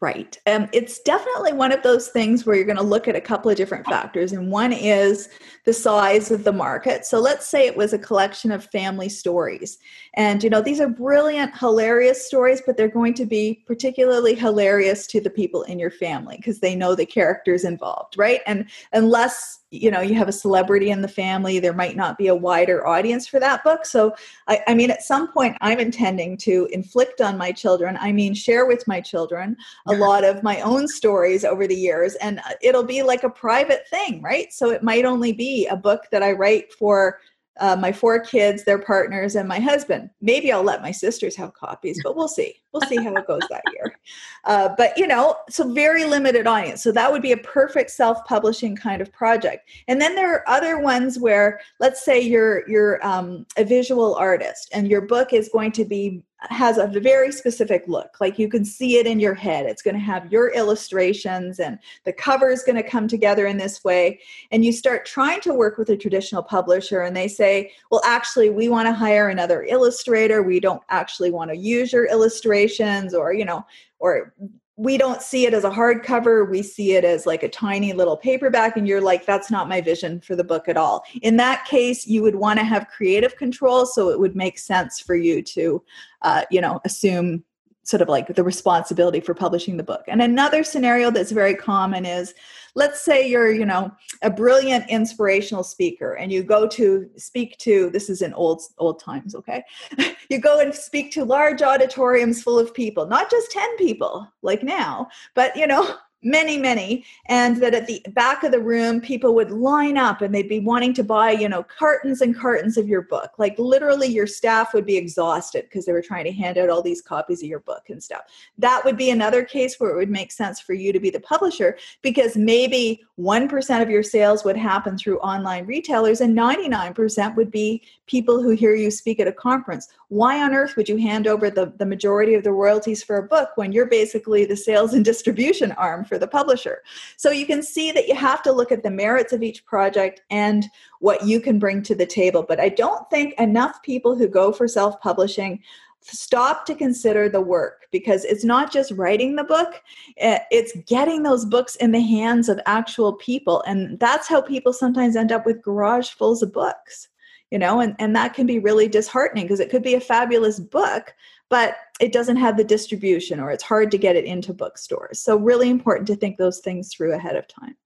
Right. 0.00 0.38
Um, 0.46 0.66
it's 0.72 1.00
definitely 1.00 1.52
one 1.52 1.70
of 1.70 1.82
those 1.82 2.08
things 2.08 2.46
where 2.46 2.56
you're 2.56 2.64
going 2.64 2.78
to 2.78 2.82
look 2.82 3.06
at 3.06 3.16
a 3.16 3.20
couple 3.20 3.50
of 3.50 3.56
different 3.58 3.84
factors. 3.84 4.32
And 4.32 4.50
one 4.50 4.72
is 4.72 5.28
the 5.66 5.74
size 5.74 6.30
of 6.30 6.44
the 6.44 6.52
market. 6.52 7.04
So 7.04 7.20
let's 7.20 7.46
say 7.46 7.66
it 7.66 7.76
was 7.76 7.92
a 7.92 7.98
collection 7.98 8.50
of 8.50 8.64
family 8.64 9.10
stories. 9.10 9.76
And, 10.14 10.42
you 10.42 10.48
know, 10.48 10.62
these 10.62 10.80
are 10.80 10.88
brilliant, 10.88 11.58
hilarious 11.58 12.26
stories, 12.26 12.62
but 12.64 12.78
they're 12.78 12.88
going 12.88 13.12
to 13.14 13.26
be 13.26 13.62
particularly 13.66 14.34
hilarious 14.34 15.06
to 15.08 15.20
the 15.20 15.28
people 15.28 15.62
in 15.64 15.78
your 15.78 15.90
family 15.90 16.38
because 16.38 16.60
they 16.60 16.74
know 16.74 16.94
the 16.94 17.04
characters 17.04 17.64
involved, 17.64 18.16
right? 18.16 18.40
And 18.46 18.70
unless 18.94 19.60
you 19.74 19.90
know 19.90 20.00
you 20.00 20.14
have 20.14 20.28
a 20.28 20.32
celebrity 20.32 20.90
in 20.90 21.02
the 21.02 21.08
family 21.08 21.58
there 21.58 21.72
might 21.72 21.96
not 21.96 22.16
be 22.16 22.28
a 22.28 22.34
wider 22.34 22.86
audience 22.86 23.26
for 23.26 23.40
that 23.40 23.64
book 23.64 23.84
so 23.84 24.14
I, 24.46 24.62
I, 24.68 24.74
mean 24.74 24.90
at 24.90 25.02
some 25.02 25.32
point 25.32 25.56
i'm 25.60 25.80
intending 25.80 26.36
to 26.38 26.68
inflict 26.70 27.20
on 27.20 27.36
my 27.36 27.50
children 27.50 27.98
i 28.00 28.12
mean 28.12 28.34
share 28.34 28.66
with 28.66 28.86
my 28.86 29.00
children 29.00 29.56
a 29.86 29.94
lot 29.94 30.24
of 30.24 30.42
my 30.42 30.60
own 30.60 30.88
stories 30.88 31.44
over 31.44 31.66
the 31.66 31.74
years 31.74 32.14
and 32.16 32.38
uh, 32.40 32.54
it'll 32.62 32.84
be 32.84 33.02
like 33.02 33.22
a 33.22 33.30
private 33.30 33.86
thing 33.88 34.22
right 34.22 34.52
so 34.52 34.70
it 34.70 34.82
might 34.82 35.04
only 35.04 35.32
be 35.32 35.66
a 35.66 35.76
book 35.76 36.02
that 36.10 36.22
i 36.22 36.32
write 36.32 36.72
for 36.72 37.18
uh, 37.60 37.76
my 37.76 37.92
four 37.92 38.18
kids, 38.18 38.64
their 38.64 38.78
partners, 38.78 39.36
and 39.36 39.48
my 39.48 39.60
husband. 39.60 40.10
Maybe 40.20 40.50
I'll 40.50 40.62
let 40.62 40.82
my 40.82 40.90
sisters 40.90 41.36
have 41.36 41.54
copies, 41.54 42.00
but 42.02 42.16
we'll 42.16 42.28
see. 42.28 42.56
We'll 42.72 42.82
see 42.82 42.96
how 42.96 43.14
it 43.14 43.26
goes 43.26 43.42
that 43.50 43.62
year. 43.72 43.96
Uh, 44.46 44.68
but 44.76 44.92
you 44.98 45.06
know, 45.06 45.34
so 45.48 45.72
very 45.72 46.04
limited 46.04 46.46
audience. 46.46 46.82
So 46.82 46.92
that 46.92 47.10
would 47.10 47.22
be 47.22 47.32
a 47.32 47.36
perfect 47.38 47.90
self-publishing 47.90 48.76
kind 48.76 49.00
of 49.00 49.10
project. 49.10 49.70
And 49.88 49.98
then 49.98 50.14
there 50.14 50.34
are 50.34 50.46
other 50.46 50.78
ones 50.78 51.18
where, 51.18 51.60
let's 51.80 52.04
say 52.04 52.20
you're 52.20 52.68
you're 52.68 53.04
um, 53.06 53.46
a 53.56 53.64
visual 53.64 54.16
artist 54.16 54.68
and 54.74 54.86
your 54.86 55.00
book 55.00 55.32
is 55.32 55.48
going 55.50 55.72
to 55.72 55.86
be 55.86 56.22
has 56.50 56.78
a 56.78 56.86
very 56.86 57.32
specific 57.32 57.84
look. 57.86 58.16
Like 58.20 58.38
you 58.38 58.48
can 58.48 58.64
see 58.64 58.98
it 58.98 59.06
in 59.06 59.20
your 59.20 59.34
head. 59.34 59.66
It's 59.66 59.82
going 59.82 59.94
to 59.94 60.00
have 60.00 60.30
your 60.32 60.52
illustrations 60.52 61.58
and 61.58 61.78
the 62.04 62.12
cover 62.12 62.50
is 62.50 62.62
going 62.62 62.76
to 62.76 62.88
come 62.88 63.08
together 63.08 63.46
in 63.46 63.56
this 63.56 63.84
way. 63.84 64.20
And 64.50 64.64
you 64.64 64.72
start 64.72 65.06
trying 65.06 65.40
to 65.42 65.54
work 65.54 65.78
with 65.78 65.90
a 65.90 65.96
traditional 65.96 66.42
publisher 66.42 67.02
and 67.02 67.16
they 67.16 67.28
say, 67.28 67.72
well, 67.90 68.02
actually, 68.04 68.50
we 68.50 68.68
want 68.68 68.86
to 68.86 68.92
hire 68.92 69.28
another 69.28 69.64
illustrator. 69.64 70.42
We 70.42 70.60
don't 70.60 70.82
actually 70.88 71.30
want 71.30 71.50
to 71.50 71.56
use 71.56 71.92
your 71.92 72.06
illustrations 72.06 73.14
or, 73.14 73.32
you 73.32 73.44
know, 73.44 73.64
or 73.98 74.34
we 74.76 74.98
don't 74.98 75.22
see 75.22 75.46
it 75.46 75.54
as 75.54 75.64
a 75.64 75.70
hardcover. 75.70 76.48
We 76.48 76.62
see 76.62 76.92
it 76.94 77.04
as 77.04 77.26
like 77.26 77.42
a 77.44 77.48
tiny 77.48 77.92
little 77.92 78.16
paperback 78.16 78.76
and 78.76 78.88
you're 78.88 79.00
like 79.00 79.24
that's 79.24 79.50
not 79.50 79.68
my 79.68 79.80
vision 79.80 80.20
for 80.20 80.34
the 80.34 80.42
book 80.42 80.68
at 80.68 80.76
all. 80.76 81.04
In 81.22 81.36
that 81.36 81.64
case 81.64 82.06
you 82.06 82.22
would 82.22 82.34
want 82.34 82.58
to 82.58 82.64
have 82.64 82.88
creative 82.88 83.36
control 83.36 83.86
so 83.86 84.10
it 84.10 84.18
would 84.18 84.34
make 84.34 84.58
sense 84.58 84.98
for 84.98 85.14
you 85.14 85.42
to 85.42 85.82
uh, 86.22 86.44
you 86.50 86.60
know 86.60 86.80
assume 86.84 87.44
sort 87.84 88.00
of 88.02 88.08
like 88.08 88.34
the 88.34 88.42
responsibility 88.42 89.20
for 89.20 89.34
publishing 89.34 89.76
the 89.76 89.82
book. 89.82 90.02
And 90.08 90.20
another 90.20 90.64
scenario 90.64 91.10
that's 91.10 91.30
very 91.30 91.54
common 91.54 92.04
is 92.04 92.34
let's 92.74 93.02
say 93.02 93.26
you're 93.26 93.52
you 93.52 93.64
know 93.64 93.90
a 94.22 94.30
brilliant 94.30 94.88
inspirational 94.90 95.62
speaker 95.62 96.14
and 96.14 96.32
you 96.32 96.42
go 96.42 96.66
to 96.66 97.08
speak 97.16 97.56
to 97.58 97.90
this 97.90 98.10
is 98.10 98.22
in 98.22 98.34
old 98.34 98.62
old 98.78 98.98
times 99.00 99.34
okay? 99.34 99.62
You 100.30 100.40
go 100.40 100.58
and 100.58 100.74
speak 100.74 101.12
to 101.12 101.24
large 101.24 101.60
auditoriums 101.60 102.42
full 102.42 102.58
of 102.58 102.74
people 102.74 103.06
not 103.06 103.30
just 103.30 103.52
10 103.52 103.76
people 103.76 104.26
like 104.42 104.62
now 104.62 105.08
but 105.34 105.54
you 105.54 105.66
know 105.66 105.96
many 106.24 106.58
many 106.58 107.04
and 107.26 107.58
that 107.58 107.74
at 107.74 107.86
the 107.86 108.02
back 108.10 108.42
of 108.42 108.50
the 108.50 108.60
room 108.60 109.00
people 109.00 109.34
would 109.34 109.50
line 109.50 109.96
up 109.96 110.22
and 110.22 110.34
they'd 110.34 110.48
be 110.48 110.60
wanting 110.60 110.94
to 110.94 111.04
buy 111.04 111.30
you 111.30 111.48
know 111.48 111.62
cartons 111.62 112.20
and 112.20 112.36
cartons 112.36 112.76
of 112.76 112.88
your 112.88 113.02
book. 113.02 113.32
Like 113.38 113.58
literally 113.58 114.08
your 114.08 114.26
staff 114.26 114.74
would 114.74 114.86
be 114.86 114.96
exhausted 114.96 115.64
because 115.64 115.86
they 115.86 115.92
were 115.92 116.02
trying 116.02 116.24
to 116.24 116.32
hand 116.32 116.58
out 116.58 116.70
all 116.70 116.82
these 116.82 117.02
copies 117.02 117.42
of 117.42 117.48
your 117.48 117.60
book 117.60 117.90
and 117.90 118.02
stuff. 118.02 118.22
That 118.58 118.84
would 118.84 118.96
be 118.96 119.10
another 119.10 119.44
case 119.44 119.78
where 119.78 119.90
it 119.90 119.96
would 119.96 120.10
make 120.10 120.32
sense 120.32 120.60
for 120.60 120.72
you 120.72 120.92
to 120.92 121.00
be 121.00 121.10
the 121.10 121.20
publisher 121.20 121.76
because 122.02 122.36
maybe 122.36 123.04
1% 123.18 123.82
of 123.82 123.90
your 123.90 124.02
sales 124.02 124.44
would 124.44 124.56
happen 124.56 124.98
through 124.98 125.18
online 125.20 125.66
retailers 125.66 126.20
and 126.20 126.36
99% 126.36 127.36
would 127.36 127.50
be 127.50 127.82
people 128.06 128.42
who 128.42 128.50
hear 128.50 128.74
you 128.74 128.90
speak 128.90 129.20
at 129.20 129.28
a 129.28 129.32
conference. 129.32 129.88
Why 130.08 130.42
on 130.42 130.54
earth 130.54 130.76
would 130.76 130.88
you 130.88 130.96
hand 130.96 131.26
over 131.26 131.48
the, 131.48 131.72
the 131.78 131.86
majority 131.86 132.34
of 132.34 132.42
the 132.42 132.52
royalties 132.52 133.02
for 133.02 133.16
a 133.16 133.22
book 133.22 133.50
when 133.56 133.72
you're 133.72 133.86
basically 133.86 134.44
the 134.44 134.56
sales 134.56 134.94
and 134.94 135.04
distribution 135.04 135.72
arm 135.72 136.04
for 136.04 136.13
the 136.18 136.28
publisher? 136.28 136.82
So 137.16 137.30
you 137.30 137.46
can 137.46 137.62
see 137.62 137.92
that 137.92 138.08
you 138.08 138.14
have 138.14 138.42
to 138.42 138.52
look 138.52 138.72
at 138.72 138.82
the 138.82 138.90
merits 138.90 139.32
of 139.32 139.42
each 139.42 139.64
project 139.64 140.22
and 140.30 140.66
what 141.00 141.26
you 141.26 141.40
can 141.40 141.58
bring 141.58 141.82
to 141.82 141.94
the 141.94 142.06
table. 142.06 142.42
But 142.42 142.60
I 142.60 142.68
don't 142.68 143.08
think 143.10 143.34
enough 143.38 143.82
people 143.82 144.16
who 144.16 144.28
go 144.28 144.52
for 144.52 144.68
self 144.68 145.00
publishing 145.00 145.60
stop 146.06 146.66
to 146.66 146.74
consider 146.74 147.28
the 147.28 147.40
work 147.40 147.86
because 147.90 148.24
it's 148.24 148.44
not 148.44 148.70
just 148.70 148.92
writing 148.92 149.36
the 149.36 149.44
book 149.44 149.82
eh, 150.18 150.38
it's 150.50 150.76
getting 150.86 151.22
those 151.22 151.46
books 151.46 151.76
in 151.76 151.92
the 151.92 152.00
hands 152.00 152.50
of 152.50 152.60
actual 152.66 153.14
people 153.14 153.62
and 153.66 153.98
that's 153.98 154.28
how 154.28 154.40
people 154.40 154.72
sometimes 154.72 155.16
end 155.16 155.32
up 155.32 155.46
with 155.46 155.62
garage 155.62 156.10
fulls 156.10 156.42
of 156.42 156.52
books 156.52 157.08
you 157.50 157.58
know 157.58 157.80
and, 157.80 157.96
and 157.98 158.14
that 158.14 158.34
can 158.34 158.46
be 158.46 158.58
really 158.58 158.86
disheartening 158.86 159.44
because 159.44 159.60
it 159.60 159.70
could 159.70 159.82
be 159.82 159.94
a 159.94 160.00
fabulous 160.00 160.60
book 160.60 161.14
but 161.50 161.76
it 162.00 162.12
doesn't 162.12 162.36
have 162.36 162.56
the 162.56 162.64
distribution 162.64 163.40
or 163.40 163.50
it's 163.50 163.62
hard 163.62 163.90
to 163.90 163.98
get 163.98 164.16
it 164.16 164.24
into 164.24 164.52
bookstores. 164.52 165.20
So 165.20 165.36
really 165.36 165.70
important 165.70 166.06
to 166.08 166.16
think 166.16 166.36
those 166.36 166.60
things 166.60 166.92
through 166.92 167.14
ahead 167.14 167.36
of 167.36 167.46
time. 167.46 167.76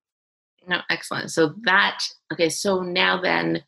No 0.67 0.81
excellent. 0.91 1.31
So 1.31 1.55
that 1.63 2.01
okay 2.33 2.49
so 2.49 2.83
now 2.83 3.21
then 3.21 3.63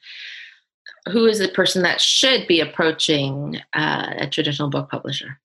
who 1.09 1.27
is 1.27 1.39
the 1.39 1.49
person 1.49 1.83
that 1.83 2.01
should 2.01 2.47
be 2.47 2.61
approaching 2.61 3.61
uh, 3.75 4.15
a 4.19 4.27
traditional 4.29 4.69
book 4.69 4.91
publisher? 4.91 5.41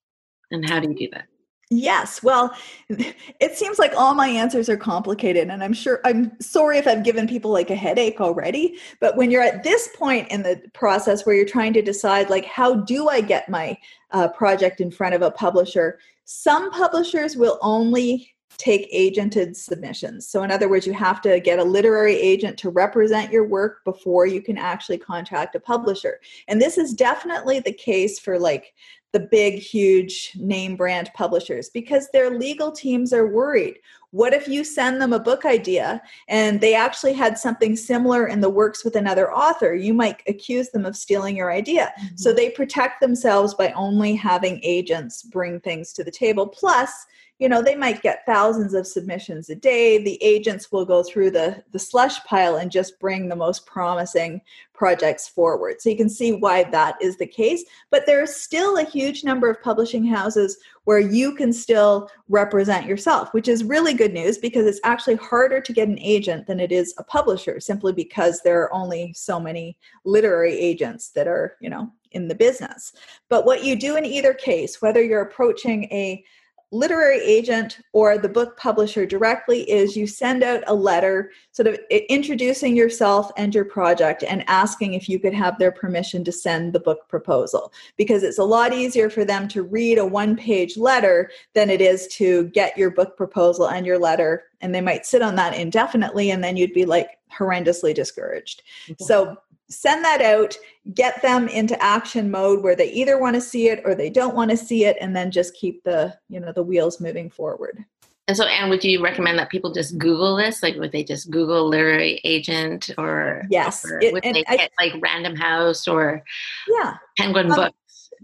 And 0.51 0.67
how 0.67 0.79
do 0.79 0.89
you 0.89 0.95
do 0.95 1.07
that 1.13 1.27
Yes. 1.71 2.21
Well, 2.21 2.55
it 2.89 3.57
seems 3.57 3.79
like 3.79 3.93
all 3.97 4.13
my 4.13 4.27
answers 4.27 4.69
are 4.69 4.77
complicated, 4.77 5.49
and 5.49 5.63
I'm 5.63 5.73
sure 5.73 5.99
I'm 6.05 6.39
sorry 6.39 6.77
if 6.77 6.87
I've 6.87 7.03
given 7.03 7.27
people 7.27 7.51
like 7.51 7.71
a 7.71 7.75
headache 7.75 8.21
already. 8.21 8.77
But 8.99 9.17
when 9.17 9.31
you're 9.31 9.41
at 9.41 9.63
this 9.63 9.89
point 9.95 10.29
in 10.29 10.43
the 10.43 10.61
process 10.73 11.25
where 11.25 11.35
you're 11.35 11.45
trying 11.45 11.73
to 11.73 11.81
decide, 11.81 12.29
like, 12.29 12.45
how 12.45 12.75
do 12.75 13.09
I 13.09 13.21
get 13.21 13.49
my 13.49 13.77
uh, 14.11 14.27
project 14.27 14.79
in 14.79 14.91
front 14.91 15.15
of 15.15 15.23
a 15.23 15.31
publisher? 15.31 15.97
Some 16.25 16.71
publishers 16.71 17.35
will 17.35 17.57
only 17.61 18.34
take 18.57 18.91
agented 18.93 19.55
submissions. 19.55 20.27
So, 20.27 20.43
in 20.43 20.51
other 20.51 20.69
words, 20.69 20.87
you 20.87 20.93
have 20.93 21.21
to 21.21 21.39
get 21.39 21.59
a 21.59 21.63
literary 21.63 22.15
agent 22.15 22.57
to 22.59 22.69
represent 22.69 23.31
your 23.31 23.47
work 23.47 23.83
before 23.83 24.25
you 24.25 24.41
can 24.41 24.57
actually 24.57 24.97
contract 24.97 25.55
a 25.55 25.59
publisher. 25.59 26.19
And 26.47 26.61
this 26.61 26.77
is 26.77 26.93
definitely 26.93 27.59
the 27.59 27.73
case 27.73 28.19
for 28.19 28.39
like 28.39 28.73
the 29.15 29.19
big, 29.21 29.53
huge 29.59 30.33
name 30.35 30.75
brand 30.75 31.09
publishers 31.13 31.69
because 31.69 32.09
their 32.11 32.37
legal 32.37 32.69
teams 32.69 33.13
are 33.13 33.27
worried. 33.27 33.79
What 34.11 34.33
if 34.33 34.45
you 34.45 34.65
send 34.65 35.01
them 35.01 35.13
a 35.13 35.19
book 35.19 35.45
idea 35.45 36.01
and 36.27 36.59
they 36.59 36.75
actually 36.75 37.13
had 37.13 37.37
something 37.37 37.77
similar 37.77 38.27
in 38.27 38.41
the 38.41 38.49
works 38.49 38.83
with 38.83 38.97
another 38.97 39.31
author? 39.31 39.73
You 39.73 39.93
might 39.93 40.21
accuse 40.27 40.69
them 40.69 40.85
of 40.85 40.97
stealing 40.97 41.37
your 41.37 41.49
idea. 41.49 41.93
Mm-hmm. 41.97 42.15
So 42.17 42.33
they 42.33 42.49
protect 42.49 42.99
themselves 42.99 43.53
by 43.53 43.71
only 43.71 44.15
having 44.15 44.59
agents 44.63 45.23
bring 45.23 45.61
things 45.61 45.93
to 45.93 46.03
the 46.03 46.11
table. 46.11 46.45
Plus, 46.45 47.05
you 47.39 47.49
know 47.49 47.61
they 47.61 47.75
might 47.75 48.01
get 48.01 48.25
thousands 48.25 48.73
of 48.73 48.87
submissions 48.87 49.49
a 49.49 49.55
day. 49.55 50.01
The 50.01 50.21
agents 50.23 50.71
will 50.71 50.85
go 50.85 51.03
through 51.03 51.31
the 51.31 51.63
the 51.71 51.79
slush 51.79 52.23
pile 52.23 52.57
and 52.57 52.71
just 52.71 52.99
bring 52.99 53.27
the 53.27 53.35
most 53.35 53.65
promising 53.65 54.41
projects 54.73 55.27
forward. 55.27 55.81
So 55.81 55.89
you 55.89 55.97
can 55.97 56.09
see 56.09 56.33
why 56.33 56.63
that 56.63 56.95
is 57.01 57.17
the 57.17 57.27
case 57.27 57.63
but 57.91 58.05
there's 58.05 58.35
still 58.35 58.77
a 58.77 58.83
huge 58.83 59.23
number 59.23 59.49
of 59.49 59.61
publishing 59.61 60.05
houses 60.05 60.57
where 60.83 60.99
you 60.99 61.33
can 61.35 61.51
still 61.51 62.09
represent 62.29 62.85
yourself 62.85 63.33
which 63.33 63.47
is 63.47 63.63
really 63.63 63.93
good 63.93 64.13
news 64.13 64.37
because 64.37 64.65
it's 64.65 64.79
actually 64.83 65.15
harder 65.15 65.61
to 65.61 65.73
get 65.73 65.87
an 65.87 65.99
agent 65.99 66.47
than 66.47 66.59
it 66.59 66.71
is 66.71 66.93
a 66.97 67.03
publisher 67.03 67.59
simply 67.59 67.93
because 67.93 68.41
there 68.41 68.61
are 68.61 68.73
only 68.73 69.13
so 69.13 69.39
many 69.39 69.77
literary 70.03 70.53
agents 70.53 71.09
that 71.09 71.27
are 71.27 71.57
you 71.59 71.69
know 71.69 71.91
in 72.11 72.29
the 72.29 72.35
business. 72.35 72.93
But 73.27 73.45
what 73.45 73.65
you 73.65 73.75
do 73.75 73.97
in 73.97 74.05
either 74.05 74.33
case 74.33 74.81
whether 74.81 75.03
you're 75.03 75.21
approaching 75.21 75.85
a 75.85 76.23
literary 76.71 77.19
agent 77.19 77.79
or 77.93 78.17
the 78.17 78.27
book 78.27 78.57
publisher 78.57 79.05
directly 79.05 79.69
is 79.69 79.95
you 79.95 80.07
send 80.07 80.43
out 80.43 80.63
a 80.67 80.73
letter 80.73 81.31
sort 81.51 81.67
of 81.67 81.79
introducing 82.09 82.75
yourself 82.75 83.31
and 83.37 83.53
your 83.53 83.65
project 83.65 84.23
and 84.23 84.43
asking 84.47 84.93
if 84.93 85.07
you 85.07 85.19
could 85.19 85.33
have 85.33 85.57
their 85.59 85.71
permission 85.71 86.23
to 86.23 86.31
send 86.31 86.73
the 86.73 86.79
book 86.79 87.07
proposal 87.07 87.71
because 87.97 88.23
it's 88.23 88.39
a 88.39 88.43
lot 88.43 88.73
easier 88.73 89.09
for 89.09 89.23
them 89.23 89.47
to 89.47 89.63
read 89.63 89.97
a 89.97 90.05
one 90.05 90.35
page 90.35 90.75
letter 90.75 91.29
than 91.53 91.69
it 91.69 91.81
is 91.81 92.07
to 92.07 92.45
get 92.45 92.77
your 92.77 92.89
book 92.89 93.15
proposal 93.15 93.69
and 93.69 93.85
your 93.85 93.99
letter 93.99 94.45
and 94.61 94.73
they 94.73 94.81
might 94.81 95.05
sit 95.05 95.21
on 95.21 95.35
that 95.35 95.55
indefinitely 95.55 96.31
and 96.31 96.43
then 96.43 96.57
you'd 96.57 96.73
be 96.73 96.85
like 96.85 97.19
horrendously 97.31 97.93
discouraged 97.93 98.63
okay. 98.89 99.03
so 99.03 99.37
send 99.69 100.03
that 100.03 100.21
out 100.21 100.55
get 100.93 101.21
them 101.21 101.47
into 101.47 101.81
action 101.81 102.29
mode 102.29 102.61
where 102.61 102.75
they 102.75 102.91
either 102.91 103.19
want 103.19 103.35
to 103.35 103.41
see 103.41 103.69
it 103.69 103.81
or 103.85 103.95
they 103.95 104.09
don't 104.09 104.35
want 104.35 104.51
to 104.51 104.57
see 104.57 104.85
it 104.85 104.97
and 105.01 105.15
then 105.15 105.31
just 105.31 105.55
keep 105.55 105.83
the 105.83 106.15
you 106.29 106.39
know 106.39 106.51
the 106.51 106.63
wheels 106.63 107.01
moving 107.01 107.29
forward. 107.29 107.83
And 108.27 108.35
so 108.35 108.45
Ann 108.45 108.69
would 108.69 108.83
you 108.83 109.03
recommend 109.03 109.37
that 109.37 109.51
people 109.51 109.71
just 109.71 109.99
google 109.99 110.35
this? 110.35 110.63
Like 110.63 110.75
would 110.77 110.91
they 110.91 111.03
just 111.03 111.29
google 111.29 111.67
literary 111.67 112.21
agent 112.23 112.89
or 112.97 113.43
yes 113.49 113.85
or 113.85 113.99
would 114.01 114.23
they 114.23 114.43
I, 114.47 114.57
get 114.57 114.71
like 114.79 114.93
random 115.01 115.35
house 115.35 115.87
or 115.87 116.23
yeah. 116.67 116.95
Penguin 117.17 117.51
um, 117.51 117.55
book 117.55 117.75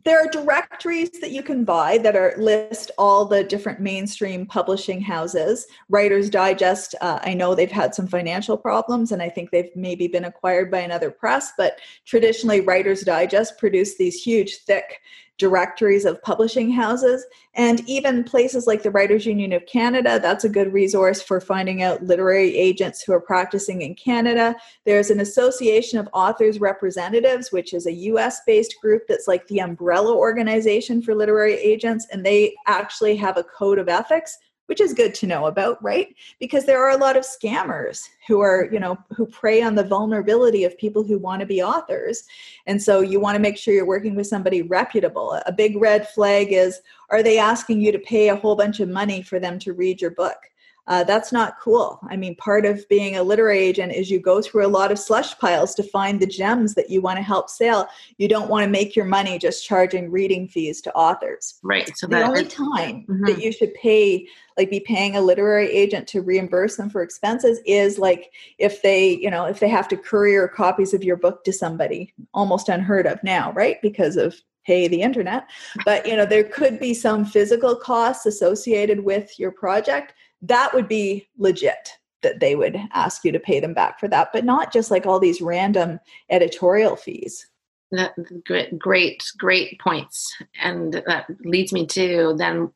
there 0.03 0.19
are 0.19 0.29
directories 0.29 1.11
that 1.21 1.31
you 1.31 1.43
can 1.43 1.63
buy 1.63 1.97
that 1.99 2.15
are 2.15 2.33
list 2.37 2.91
all 2.97 3.25
the 3.25 3.43
different 3.43 3.79
mainstream 3.79 4.45
publishing 4.45 5.01
houses. 5.01 5.67
Writers 5.89 6.29
digest 6.29 6.95
uh, 7.01 7.19
i 7.23 7.33
know 7.33 7.53
they've 7.53 7.71
had 7.71 7.93
some 7.93 8.07
financial 8.07 8.57
problems 8.57 9.11
and 9.11 9.21
i 9.21 9.29
think 9.29 9.51
they've 9.51 9.75
maybe 9.75 10.07
been 10.07 10.25
acquired 10.25 10.71
by 10.71 10.79
another 10.79 11.11
press 11.11 11.51
but 11.57 11.79
traditionally 12.05 12.61
writers 12.61 13.01
digest 13.01 13.57
produce 13.57 13.97
these 13.97 14.21
huge 14.21 14.57
thick 14.59 15.01
directories 15.41 16.05
of 16.05 16.21
publishing 16.21 16.71
houses 16.71 17.25
and 17.55 17.81
even 17.89 18.23
places 18.23 18.67
like 18.67 18.83
the 18.83 18.91
Writers 18.91 19.25
Union 19.25 19.51
of 19.53 19.65
Canada. 19.65 20.19
That's 20.21 20.45
a 20.45 20.49
good 20.49 20.71
resource 20.71 21.19
for 21.19 21.41
finding 21.41 21.81
out 21.81 22.03
literary 22.03 22.55
agents 22.55 23.01
who 23.01 23.11
are 23.11 23.19
practicing 23.19 23.81
in 23.81 23.95
Canada. 23.95 24.55
There's 24.85 25.09
an 25.09 25.19
Association 25.19 25.97
of 25.97 26.07
Authors 26.13 26.61
Representatives, 26.61 27.51
which 27.51 27.73
is 27.73 27.87
a 27.87 27.91
US 28.11 28.41
based 28.45 28.75
group 28.81 29.01
that's 29.09 29.27
like 29.27 29.47
the 29.47 29.61
umbrella 29.61 30.15
organization 30.15 31.01
for 31.01 31.15
literary 31.15 31.55
agents, 31.55 32.05
and 32.11 32.23
they 32.23 32.53
actually 32.67 33.15
have 33.15 33.37
a 33.37 33.43
code 33.43 33.79
of 33.79 33.89
ethics 33.89 34.37
which 34.71 34.79
is 34.79 34.93
good 34.93 35.13
to 35.13 35.27
know 35.27 35.47
about, 35.47 35.83
right? 35.83 36.15
Because 36.39 36.65
there 36.65 36.81
are 36.81 36.91
a 36.91 36.97
lot 36.97 37.17
of 37.17 37.25
scammers 37.25 38.07
who 38.25 38.39
are, 38.39 38.69
you 38.71 38.79
know, 38.79 38.97
who 39.13 39.25
prey 39.25 39.61
on 39.61 39.75
the 39.75 39.83
vulnerability 39.83 40.63
of 40.63 40.77
people 40.77 41.03
who 41.03 41.17
want 41.17 41.41
to 41.41 41.45
be 41.45 41.61
authors. 41.61 42.23
And 42.67 42.81
so 42.81 43.01
you 43.01 43.19
want 43.19 43.35
to 43.35 43.41
make 43.41 43.57
sure 43.57 43.73
you're 43.73 43.85
working 43.85 44.15
with 44.15 44.27
somebody 44.27 44.61
reputable. 44.61 45.37
A 45.45 45.51
big 45.51 45.75
red 45.75 46.07
flag 46.07 46.53
is 46.53 46.79
are 47.09 47.21
they 47.21 47.37
asking 47.37 47.81
you 47.81 47.91
to 47.91 47.99
pay 47.99 48.29
a 48.29 48.35
whole 48.37 48.55
bunch 48.55 48.79
of 48.79 48.87
money 48.87 49.21
for 49.21 49.41
them 49.41 49.59
to 49.59 49.73
read 49.73 49.99
your 49.99 50.11
book? 50.11 50.37
Uh, 50.87 51.03
that's 51.03 51.31
not 51.31 51.59
cool. 51.59 51.99
I 52.09 52.17
mean, 52.17 52.35
part 52.35 52.65
of 52.65 52.87
being 52.89 53.15
a 53.15 53.23
literary 53.23 53.59
agent 53.59 53.93
is 53.93 54.09
you 54.09 54.19
go 54.19 54.41
through 54.41 54.65
a 54.65 54.67
lot 54.67 54.91
of 54.91 54.97
slush 54.97 55.37
piles 55.37 55.75
to 55.75 55.83
find 55.83 56.19
the 56.19 56.25
gems 56.25 56.73
that 56.73 56.89
you 56.89 57.01
want 57.01 57.17
to 57.17 57.23
help 57.23 57.49
sell. 57.49 57.87
You 58.17 58.27
don't 58.27 58.49
want 58.49 58.65
to 58.65 58.69
make 58.69 58.95
your 58.95 59.05
money 59.05 59.37
just 59.37 59.65
charging 59.65 60.09
reading 60.09 60.47
fees 60.47 60.81
to 60.81 60.93
authors. 60.93 61.59
Right. 61.61 61.91
So 61.95 62.07
the 62.07 62.23
only 62.23 62.45
time 62.45 63.05
mm-hmm. 63.07 63.25
that 63.25 63.41
you 63.41 63.51
should 63.51 63.73
pay, 63.75 64.27
like, 64.57 64.71
be 64.71 64.79
paying 64.79 65.15
a 65.15 65.21
literary 65.21 65.71
agent 65.71 66.07
to 66.09 66.21
reimburse 66.21 66.77
them 66.77 66.89
for 66.89 67.03
expenses 67.03 67.59
is 67.65 67.99
like 67.99 68.33
if 68.57 68.81
they, 68.81 69.17
you 69.17 69.29
know, 69.29 69.45
if 69.45 69.59
they 69.59 69.69
have 69.69 69.87
to 69.89 69.97
courier 69.97 70.47
copies 70.47 70.95
of 70.95 71.03
your 71.03 71.15
book 71.15 71.43
to 71.43 71.53
somebody, 71.53 72.11
almost 72.33 72.69
unheard 72.69 73.05
of 73.05 73.23
now, 73.23 73.51
right? 73.51 73.79
Because 73.81 74.17
of 74.17 74.35
hey 74.63 74.87
the 74.87 75.01
internet 75.01 75.49
but 75.85 76.05
you 76.05 76.15
know 76.15 76.23
there 76.23 76.43
could 76.43 76.79
be 76.79 76.93
some 76.93 77.25
physical 77.25 77.75
costs 77.75 78.27
associated 78.27 79.03
with 79.03 79.39
your 79.39 79.49
project 79.49 80.13
that 80.41 80.73
would 80.73 80.87
be 80.87 81.27
legit 81.37 81.97
that 82.21 82.39
they 82.39 82.55
would 82.55 82.77
ask 82.93 83.23
you 83.23 83.31
to 83.31 83.39
pay 83.39 83.59
them 83.59 83.73
back 83.73 83.99
for 83.99 84.07
that, 84.07 84.29
but 84.31 84.45
not 84.45 84.71
just 84.71 84.91
like 84.91 85.05
all 85.05 85.19
these 85.19 85.41
random 85.41 85.99
editorial 86.29 86.95
fees. 86.95 87.47
That, 87.91 88.13
great, 88.45 88.77
great, 88.79 89.23
great 89.37 89.79
points. 89.79 90.33
And 90.61 90.93
that 91.05 91.25
leads 91.43 91.73
me 91.73 91.85
to 91.87 92.35
then 92.37 92.71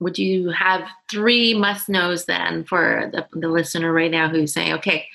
would 0.00 0.18
you 0.18 0.50
have 0.50 0.88
three 1.10 1.54
must 1.54 1.88
knows 1.88 2.24
then 2.24 2.64
for 2.64 3.10
the, 3.12 3.26
the 3.38 3.48
listener 3.48 3.92
right 3.92 4.10
now 4.10 4.28
who's 4.28 4.52
saying, 4.52 4.72
okay, 4.74 5.06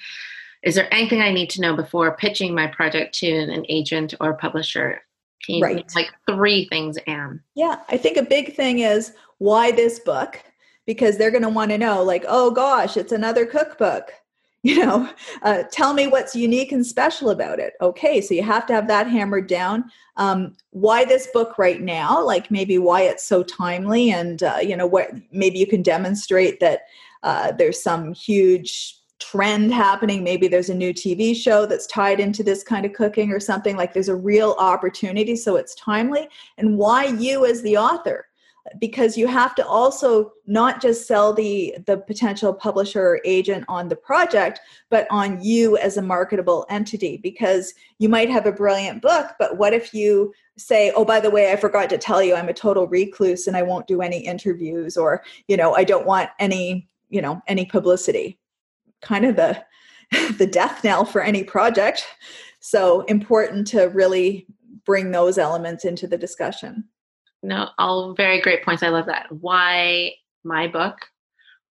is 0.61 0.75
there 0.75 0.93
anything 0.93 1.21
I 1.21 1.31
need 1.31 1.49
to 1.51 1.61
know 1.61 1.75
before 1.75 2.15
pitching 2.17 2.53
my 2.53 2.67
project 2.67 3.15
to 3.19 3.31
an 3.31 3.65
agent 3.69 4.13
or 4.19 4.33
publisher? 4.33 5.01
Right. 5.61 5.85
like 5.95 6.11
three 6.27 6.67
things, 6.69 6.97
Ann? 7.05 7.39
Yeah, 7.53 7.79
I 7.89 7.97
think 7.97 8.17
a 8.17 8.23
big 8.23 8.55
thing 8.55 8.79
is 8.79 9.13
why 9.37 9.71
this 9.71 9.99
book? 9.99 10.41
Because 10.85 11.17
they're 11.17 11.31
going 11.31 11.43
to 11.43 11.49
want 11.49 11.71
to 11.71 11.77
know 11.77 12.03
like 12.03 12.25
oh 12.27 12.51
gosh 12.51 12.97
it's 12.97 13.11
another 13.11 13.45
cookbook. 13.45 14.11
You 14.65 14.83
know 14.83 15.07
uh, 15.43 15.61
tell 15.71 15.93
me 15.93 16.07
what's 16.07 16.35
unique 16.35 16.71
and 16.71 16.83
special 16.83 17.29
about 17.29 17.59
it. 17.59 17.73
Okay 17.81 18.19
so 18.19 18.33
you 18.33 18.41
have 18.41 18.65
to 18.65 18.73
have 18.73 18.87
that 18.87 19.05
hammered 19.05 19.45
down. 19.45 19.91
Um, 20.17 20.55
why 20.71 21.05
this 21.05 21.27
book 21.31 21.59
right 21.59 21.79
now? 21.79 22.25
Like 22.25 22.49
maybe 22.49 22.79
why 22.79 23.01
it's 23.01 23.23
so 23.23 23.43
timely 23.43 24.09
and 24.09 24.41
uh, 24.41 24.57
you 24.63 24.75
know 24.75 24.87
what 24.87 25.11
maybe 25.31 25.59
you 25.59 25.67
can 25.67 25.83
demonstrate 25.83 26.59
that 26.61 26.87
uh, 27.21 27.51
there's 27.51 27.83
some 27.83 28.15
huge 28.15 28.97
trend 29.19 29.73
happening. 29.73 30.23
Maybe 30.23 30.47
there's 30.47 30.69
a 30.69 30.75
new 30.75 30.93
tv 30.93 31.35
show 31.35 31.65
that's 31.65 31.87
tied 31.87 32.19
into 32.19 32.43
this 32.43 32.63
kind 32.63 32.85
of 32.85 32.93
cooking 32.93 33.31
or 33.31 33.39
something. 33.39 33.75
Like 33.77 33.93
there's 33.93 34.09
a 34.09 34.15
real 34.15 34.55
opportunity 34.59 35.35
so 35.35 35.55
it's 35.55 35.75
timely. 35.75 36.27
And 36.57 36.77
why 36.77 37.05
you 37.05 37.45
as 37.45 37.61
the 37.61 37.77
author 37.77 38.24
because 38.79 39.17
you 39.17 39.27
have 39.27 39.53
to 39.55 39.65
also 39.65 40.31
not 40.47 40.81
just 40.81 41.07
sell 41.07 41.33
the 41.33 41.75
the 41.85 41.97
potential 41.97 42.53
publisher 42.53 43.01
or 43.01 43.21
agent 43.23 43.63
on 43.67 43.89
the 43.89 43.95
project 43.95 44.59
but 44.89 45.05
on 45.11 45.39
you 45.43 45.77
as 45.77 45.97
a 45.97 46.01
marketable 46.01 46.65
entity 46.69 47.17
because 47.17 47.73
you 47.99 48.09
might 48.09 48.29
have 48.29 48.47
a 48.47 48.51
brilliant 48.51 49.03
book 49.03 49.27
but 49.37 49.57
what 49.57 49.71
if 49.71 49.93
you 49.93 50.33
say 50.57 50.91
oh 50.95 51.05
by 51.05 51.19
the 51.19 51.29
way 51.29 51.51
i 51.51 51.55
forgot 51.55 51.89
to 51.91 51.97
tell 51.97 52.23
you 52.23 52.33
i'm 52.33 52.49
a 52.49 52.53
total 52.53 52.87
recluse 52.87 53.45
and 53.45 53.55
i 53.55 53.61
won't 53.61 53.85
do 53.85 54.01
any 54.01 54.17
interviews 54.17 54.97
or 54.97 55.23
you 55.47 55.55
know 55.55 55.75
i 55.75 55.83
don't 55.83 56.07
want 56.07 56.29
any 56.39 56.87
you 57.09 57.21
know 57.21 57.41
any 57.47 57.65
publicity. 57.65 58.37
Kind 59.01 59.25
of 59.25 59.35
the 59.35 59.63
the 60.37 60.47
death 60.47 60.83
knell 60.83 61.05
for 61.05 61.21
any 61.21 61.43
project. 61.43 62.05
So 62.59 63.01
important 63.01 63.67
to 63.67 63.85
really 63.85 64.47
bring 64.85 65.11
those 65.11 65.37
elements 65.37 65.85
into 65.85 66.07
the 66.07 66.17
discussion 66.17 66.83
no, 67.45 67.69
all 67.77 68.13
very 68.13 68.41
great 68.41 68.63
points. 68.63 68.83
I 68.83 68.89
love 68.89 69.05
that. 69.05 69.27
Why 69.31 70.13
my 70.43 70.67
book? 70.67 70.97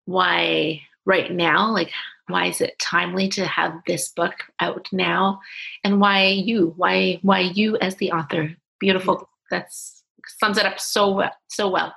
Why 0.05 0.83
right 1.05 1.31
now? 1.31 1.71
Like, 1.71 1.91
why 2.29 2.47
is 2.47 2.61
it 2.61 2.79
timely 2.79 3.29
to 3.31 3.45
have 3.45 3.75
this 3.87 4.09
book 4.09 4.35
out 4.61 4.89
now? 4.93 5.41
And 5.83 6.01
why 6.01 6.29
you? 6.29 6.75
Why 6.77 7.19
why 7.23 7.41
you 7.41 7.77
as 7.79 7.97
the 7.97 8.13
author? 8.13 8.55
Beautiful. 8.79 9.17
Mm. 9.17 9.27
That's 9.51 10.03
sums 10.41 10.59
it 10.59 10.67
up 10.67 10.81
so 10.81 11.11
well. 11.11 11.35
So 11.49 11.69
well. 11.69 11.95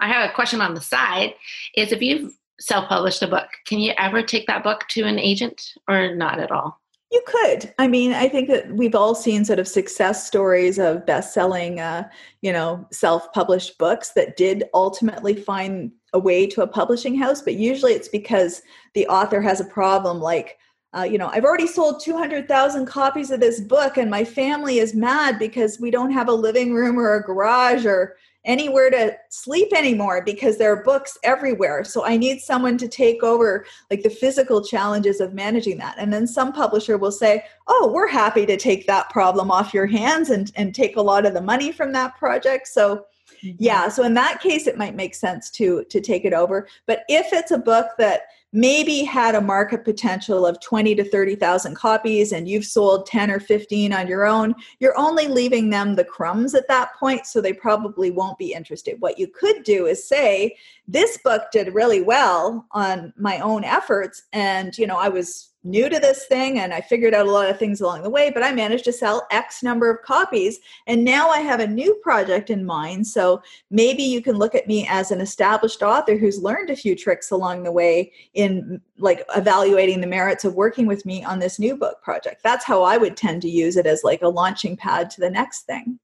I 0.00 0.08
have 0.08 0.28
a 0.28 0.34
question 0.34 0.60
on 0.60 0.74
the 0.74 0.80
side. 0.80 1.34
Is 1.76 1.92
if 1.92 2.02
you've 2.02 2.32
self-published 2.58 3.22
a 3.22 3.28
book, 3.28 3.48
can 3.66 3.78
you 3.78 3.92
ever 3.96 4.22
take 4.22 4.46
that 4.46 4.64
book 4.64 4.86
to 4.88 5.04
an 5.04 5.18
agent 5.18 5.72
or 5.88 6.14
not 6.14 6.40
at 6.40 6.50
all? 6.50 6.80
You 7.10 7.22
could. 7.26 7.74
I 7.76 7.88
mean, 7.88 8.12
I 8.12 8.28
think 8.28 8.48
that 8.48 8.72
we've 8.72 8.94
all 8.94 9.16
seen 9.16 9.44
sort 9.44 9.58
of 9.58 9.66
success 9.66 10.26
stories 10.26 10.78
of 10.78 11.04
best-selling, 11.06 11.80
uh, 11.80 12.08
you 12.40 12.52
know, 12.52 12.86
self-published 12.92 13.78
books 13.78 14.12
that 14.12 14.36
did 14.36 14.64
ultimately 14.74 15.34
find 15.34 15.90
a 16.12 16.20
way 16.20 16.46
to 16.46 16.62
a 16.62 16.68
publishing 16.68 17.16
house. 17.16 17.42
But 17.42 17.54
usually, 17.54 17.94
it's 17.94 18.08
because 18.08 18.62
the 18.94 19.08
author 19.08 19.40
has 19.40 19.60
a 19.60 19.64
problem, 19.64 20.20
like, 20.20 20.58
uh, 20.96 21.02
you 21.02 21.18
know, 21.18 21.28
I've 21.32 21.44
already 21.44 21.66
sold 21.66 22.00
200,000 22.00 22.86
copies 22.86 23.32
of 23.32 23.40
this 23.40 23.60
book, 23.60 23.96
and 23.96 24.08
my 24.08 24.24
family 24.24 24.78
is 24.78 24.94
mad 24.94 25.38
because 25.38 25.80
we 25.80 25.90
don't 25.90 26.12
have 26.12 26.28
a 26.28 26.32
living 26.32 26.74
room 26.74 26.96
or 26.96 27.14
a 27.14 27.22
garage 27.24 27.86
or 27.86 28.16
anywhere 28.44 28.90
to 28.90 29.16
sleep 29.28 29.72
anymore 29.74 30.22
because 30.24 30.56
there 30.56 30.72
are 30.72 30.82
books 30.82 31.18
everywhere. 31.22 31.84
So 31.84 32.04
I 32.04 32.16
need 32.16 32.40
someone 32.40 32.78
to 32.78 32.88
take 32.88 33.22
over 33.22 33.66
like 33.90 34.02
the 34.02 34.10
physical 34.10 34.64
challenges 34.64 35.20
of 35.20 35.34
managing 35.34 35.78
that. 35.78 35.96
And 35.98 36.12
then 36.12 36.26
some 36.26 36.52
publisher 36.52 36.96
will 36.96 37.12
say, 37.12 37.44
"Oh, 37.66 37.90
we're 37.92 38.08
happy 38.08 38.46
to 38.46 38.56
take 38.56 38.86
that 38.86 39.10
problem 39.10 39.50
off 39.50 39.74
your 39.74 39.86
hands 39.86 40.30
and 40.30 40.50
and 40.56 40.74
take 40.74 40.96
a 40.96 41.02
lot 41.02 41.26
of 41.26 41.34
the 41.34 41.42
money 41.42 41.72
from 41.72 41.92
that 41.92 42.16
project." 42.16 42.68
So 42.68 43.04
mm-hmm. 43.42 43.56
yeah, 43.58 43.88
so 43.88 44.04
in 44.04 44.14
that 44.14 44.40
case 44.40 44.66
it 44.66 44.78
might 44.78 44.96
make 44.96 45.14
sense 45.14 45.50
to 45.52 45.84
to 45.84 46.00
take 46.00 46.24
it 46.24 46.32
over. 46.32 46.66
But 46.86 47.04
if 47.08 47.32
it's 47.32 47.50
a 47.50 47.58
book 47.58 47.88
that 47.98 48.22
maybe 48.52 49.04
had 49.04 49.34
a 49.34 49.40
market 49.40 49.84
potential 49.84 50.44
of 50.44 50.60
20 50.60 50.94
to 50.96 51.04
30,000 51.04 51.74
copies 51.76 52.32
and 52.32 52.48
you've 52.48 52.64
sold 52.64 53.06
10 53.06 53.30
or 53.30 53.38
15 53.38 53.92
on 53.92 54.08
your 54.08 54.26
own, 54.26 54.54
you're 54.80 54.98
only 54.98 55.28
leaving 55.28 55.70
them 55.70 55.94
the 55.94 56.04
crumbs 56.04 56.54
at 56.54 56.66
that 56.66 56.94
point, 56.98 57.26
so 57.26 57.40
they 57.40 57.52
probably 57.52 58.10
won't 58.10 58.38
be 58.38 58.52
interested. 58.52 59.00
What 59.00 59.18
you 59.18 59.28
could 59.28 59.62
do 59.62 59.86
is 59.86 60.06
say, 60.06 60.56
this 60.88 61.18
book 61.18 61.44
did 61.52 61.74
really 61.74 62.02
well 62.02 62.66
on 62.72 63.12
my 63.16 63.38
own 63.38 63.62
efforts 63.62 64.24
and 64.32 64.76
you 64.76 64.86
know, 64.86 64.96
I 64.96 65.08
was 65.08 65.49
new 65.62 65.88
to 65.88 65.98
this 65.98 66.26
thing 66.26 66.58
and 66.58 66.72
I 66.72 66.80
figured 66.80 67.14
out 67.14 67.26
a 67.26 67.30
lot 67.30 67.50
of 67.50 67.58
things 67.58 67.80
along 67.80 68.02
the 68.02 68.10
way, 68.10 68.30
but 68.30 68.42
I 68.42 68.52
managed 68.52 68.84
to 68.84 68.92
sell 68.92 69.26
X 69.30 69.62
number 69.62 69.90
of 69.90 70.02
copies. 70.02 70.58
And 70.86 71.04
now 71.04 71.28
I 71.28 71.40
have 71.40 71.60
a 71.60 71.66
new 71.66 71.94
project 72.02 72.50
in 72.50 72.64
mind. 72.64 73.06
So 73.06 73.42
maybe 73.70 74.02
you 74.02 74.22
can 74.22 74.36
look 74.36 74.54
at 74.54 74.66
me 74.66 74.86
as 74.88 75.10
an 75.10 75.20
established 75.20 75.82
author 75.82 76.16
who's 76.16 76.42
learned 76.42 76.70
a 76.70 76.76
few 76.76 76.96
tricks 76.96 77.30
along 77.30 77.62
the 77.62 77.72
way 77.72 78.12
in 78.34 78.80
like 78.98 79.24
evaluating 79.36 80.00
the 80.00 80.06
merits 80.06 80.44
of 80.44 80.54
working 80.54 80.86
with 80.86 81.04
me 81.04 81.22
on 81.24 81.38
this 81.38 81.58
new 81.58 81.76
book 81.76 82.02
project. 82.02 82.42
That's 82.42 82.64
how 82.64 82.82
I 82.82 82.96
would 82.96 83.16
tend 83.16 83.42
to 83.42 83.50
use 83.50 83.76
it 83.76 83.86
as 83.86 84.04
like 84.04 84.22
a 84.22 84.28
launching 84.28 84.76
pad 84.76 85.10
to 85.10 85.20
the 85.20 85.30
next 85.30 85.62
thing. 85.62 85.98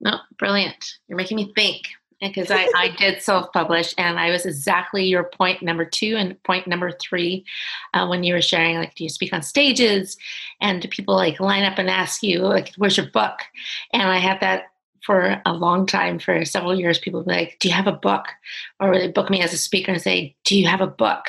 No, 0.00 0.18
brilliant. 0.38 0.98
You're 1.08 1.16
making 1.16 1.36
me 1.36 1.52
think 1.54 1.82
because 2.20 2.50
I, 2.50 2.68
I 2.74 2.88
did 2.98 3.22
self-publish 3.22 3.94
and 3.96 4.18
i 4.18 4.30
was 4.30 4.44
exactly 4.44 5.04
your 5.04 5.24
point 5.24 5.62
number 5.62 5.84
two 5.84 6.16
and 6.16 6.42
point 6.42 6.66
number 6.66 6.90
three 6.90 7.44
uh, 7.94 8.06
when 8.06 8.24
you 8.24 8.34
were 8.34 8.42
sharing 8.42 8.76
like 8.76 8.94
do 8.94 9.04
you 9.04 9.10
speak 9.10 9.32
on 9.32 9.42
stages? 9.42 10.16
And 10.60 10.82
do 10.82 10.88
people 10.88 11.14
like 11.14 11.40
line 11.40 11.64
up 11.64 11.78
and 11.78 11.88
ask 11.88 12.22
you 12.22 12.40
like 12.40 12.72
where's 12.76 12.96
your 12.96 13.06
book? 13.06 13.40
And 13.92 14.02
i 14.02 14.18
had 14.18 14.40
that 14.40 14.64
for 15.04 15.40
a 15.46 15.52
long 15.52 15.86
time 15.86 16.18
for 16.18 16.44
several 16.44 16.78
years 16.78 16.98
people 16.98 17.22
be 17.22 17.32
like 17.32 17.56
do 17.60 17.68
you 17.68 17.74
have 17.74 17.86
a 17.86 17.92
book? 17.92 18.26
Or 18.80 18.98
they 18.98 19.08
book 19.08 19.30
me 19.30 19.42
as 19.42 19.52
a 19.52 19.58
speaker 19.58 19.92
and 19.92 20.02
say 20.02 20.36
do 20.44 20.58
you 20.58 20.66
have 20.66 20.80
a 20.80 20.86
book? 20.86 21.26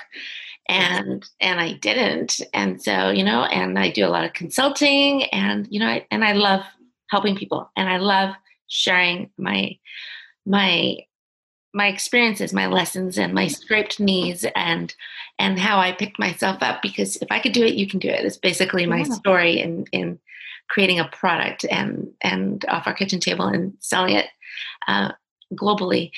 And 0.68 1.28
and 1.40 1.60
i 1.60 1.74
didn't. 1.74 2.42
And 2.54 2.82
so 2.82 3.10
you 3.10 3.24
know 3.24 3.44
and 3.46 3.78
i 3.78 3.90
do 3.90 4.06
a 4.06 4.10
lot 4.10 4.26
of 4.26 4.34
consulting 4.34 5.24
and 5.26 5.68
you 5.70 5.80
know 5.80 5.88
I, 5.88 6.06
and 6.12 6.24
i 6.24 6.34
love 6.34 6.62
helping 7.10 7.36
people. 7.36 7.70
And 7.76 7.90
i 7.90 7.98
love 7.98 8.36
sharing 8.68 9.32
my 9.38 9.78
my 10.50 10.98
my 11.74 11.88
experiences 11.88 12.52
my 12.52 12.66
lessons 12.66 13.18
and 13.18 13.34
my 13.34 13.48
scraped 13.48 14.00
knees 14.00 14.44
and 14.56 14.96
and 15.38 15.60
how 15.60 15.78
i 15.78 15.92
picked 15.92 16.18
myself 16.18 16.58
up 16.62 16.82
because 16.82 17.16
if 17.18 17.32
i 17.32 17.40
could 17.40 17.52
do 17.52 17.64
it 17.64 17.76
you 17.76 17.88
can 17.88 18.00
do 18.00 18.10
it 18.10 18.26
it's 18.26 18.38
basically 18.38 18.86
my 18.88 19.00
yeah. 19.00 19.14
story 19.14 19.60
in 19.60 19.86
in 19.92 20.20
creating 20.68 21.00
a 21.00 21.08
product 21.10 21.66
and 21.70 22.10
and 22.22 22.66
off 22.70 22.88
our 22.88 22.94
kitchen 22.94 23.20
table 23.20 23.46
and 23.46 23.74
selling 23.80 24.16
it 24.16 24.28
uh, 24.88 25.12
globally 25.54 26.12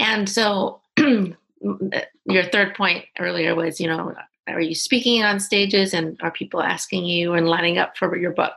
and 0.00 0.28
so 0.28 0.80
your 0.98 2.44
third 2.52 2.74
point 2.74 3.04
earlier 3.20 3.54
was 3.54 3.80
you 3.80 3.86
know 3.86 4.14
are 4.48 4.60
you 4.60 4.74
speaking 4.74 5.22
on 5.22 5.40
stages 5.40 5.94
and 5.94 6.18
are 6.22 6.30
people 6.30 6.62
asking 6.62 7.04
you 7.04 7.34
and 7.34 7.48
lining 7.48 7.78
up 7.78 7.96
for 7.96 8.16
your 8.16 8.32
book 8.32 8.54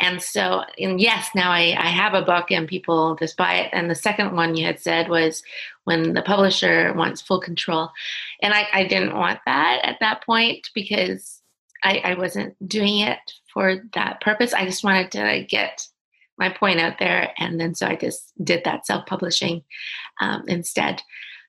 and 0.00 0.20
so 0.20 0.62
and 0.78 1.00
yes 1.00 1.28
now 1.34 1.50
I, 1.50 1.76
I 1.78 1.88
have 1.88 2.14
a 2.14 2.22
book 2.22 2.50
and 2.50 2.66
people 2.66 3.16
just 3.16 3.36
buy 3.36 3.54
it 3.54 3.70
and 3.72 3.90
the 3.90 3.94
second 3.94 4.34
one 4.34 4.56
you 4.56 4.66
had 4.66 4.80
said 4.80 5.08
was 5.08 5.42
when 5.84 6.14
the 6.14 6.22
publisher 6.22 6.92
wants 6.94 7.22
full 7.22 7.40
control. 7.40 7.90
And 8.40 8.54
I, 8.54 8.66
I 8.72 8.86
didn't 8.86 9.16
want 9.16 9.40
that 9.46 9.80
at 9.82 9.98
that 10.00 10.24
point 10.24 10.70
because 10.74 11.40
I, 11.82 12.00
I 12.04 12.14
wasn't 12.14 12.56
doing 12.68 13.00
it 13.00 13.18
for 13.52 13.82
that 13.94 14.20
purpose. 14.20 14.54
I 14.54 14.64
just 14.64 14.84
wanted 14.84 15.10
to 15.12 15.44
get 15.48 15.86
my 16.38 16.48
point 16.48 16.80
out 16.80 16.98
there. 16.98 17.32
And 17.38 17.60
then 17.60 17.74
so 17.74 17.86
I 17.86 17.96
just 17.96 18.32
did 18.42 18.62
that 18.64 18.86
self 18.86 19.06
publishing 19.06 19.64
um, 20.20 20.44
instead. 20.46 21.02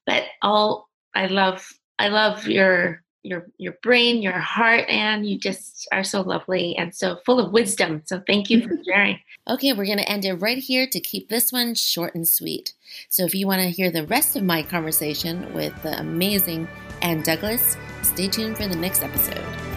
But 0.06 0.24
all 0.42 0.90
I 1.14 1.28
love, 1.28 1.68
I 2.00 2.08
love 2.08 2.48
your 2.48 3.03
your 3.24 3.48
your 3.58 3.74
brain, 3.82 4.22
your 4.22 4.34
heart, 4.34 4.88
and 4.90 5.26
you 5.26 5.40
just 5.40 5.88
are 5.92 6.04
so 6.04 6.22
lovely 6.22 6.76
and 6.78 6.94
so 6.94 7.18
full 7.26 7.40
of 7.40 7.52
wisdom. 7.52 8.02
So 8.06 8.22
thank 8.28 8.50
you 8.50 8.68
for 8.68 8.78
sharing. 8.86 9.20
okay, 9.48 9.74
we're 9.74 9.86
going 9.86 9.98
to 9.98 10.10
end 10.10 10.26
it 10.26 10.34
right 10.34 10.58
here 10.58 10.88
to 10.88 11.00
keep 11.00 11.30
this 11.30 11.52
one 11.52 11.76
short 11.76 12.16
and 12.16 12.28
sweet. 12.28 12.74
So 13.10 13.26
if 13.26 13.34
you 13.34 13.48
want 13.48 13.62
to 13.62 13.70
hear 13.70 13.92
the 13.92 14.06
rest 14.08 14.36
of 14.36 14.44
my 14.44 14.64
conversation 14.64 15.54
with 15.54 15.74
the 15.82 16.00
amazing 16.00 16.68
Ann 17.02 17.22
Douglas, 17.22 17.78
stay 18.02 18.28
tuned 18.28 18.58
for 18.58 18.68
the 18.68 18.76
next 18.76 19.04
episode. 19.04 19.73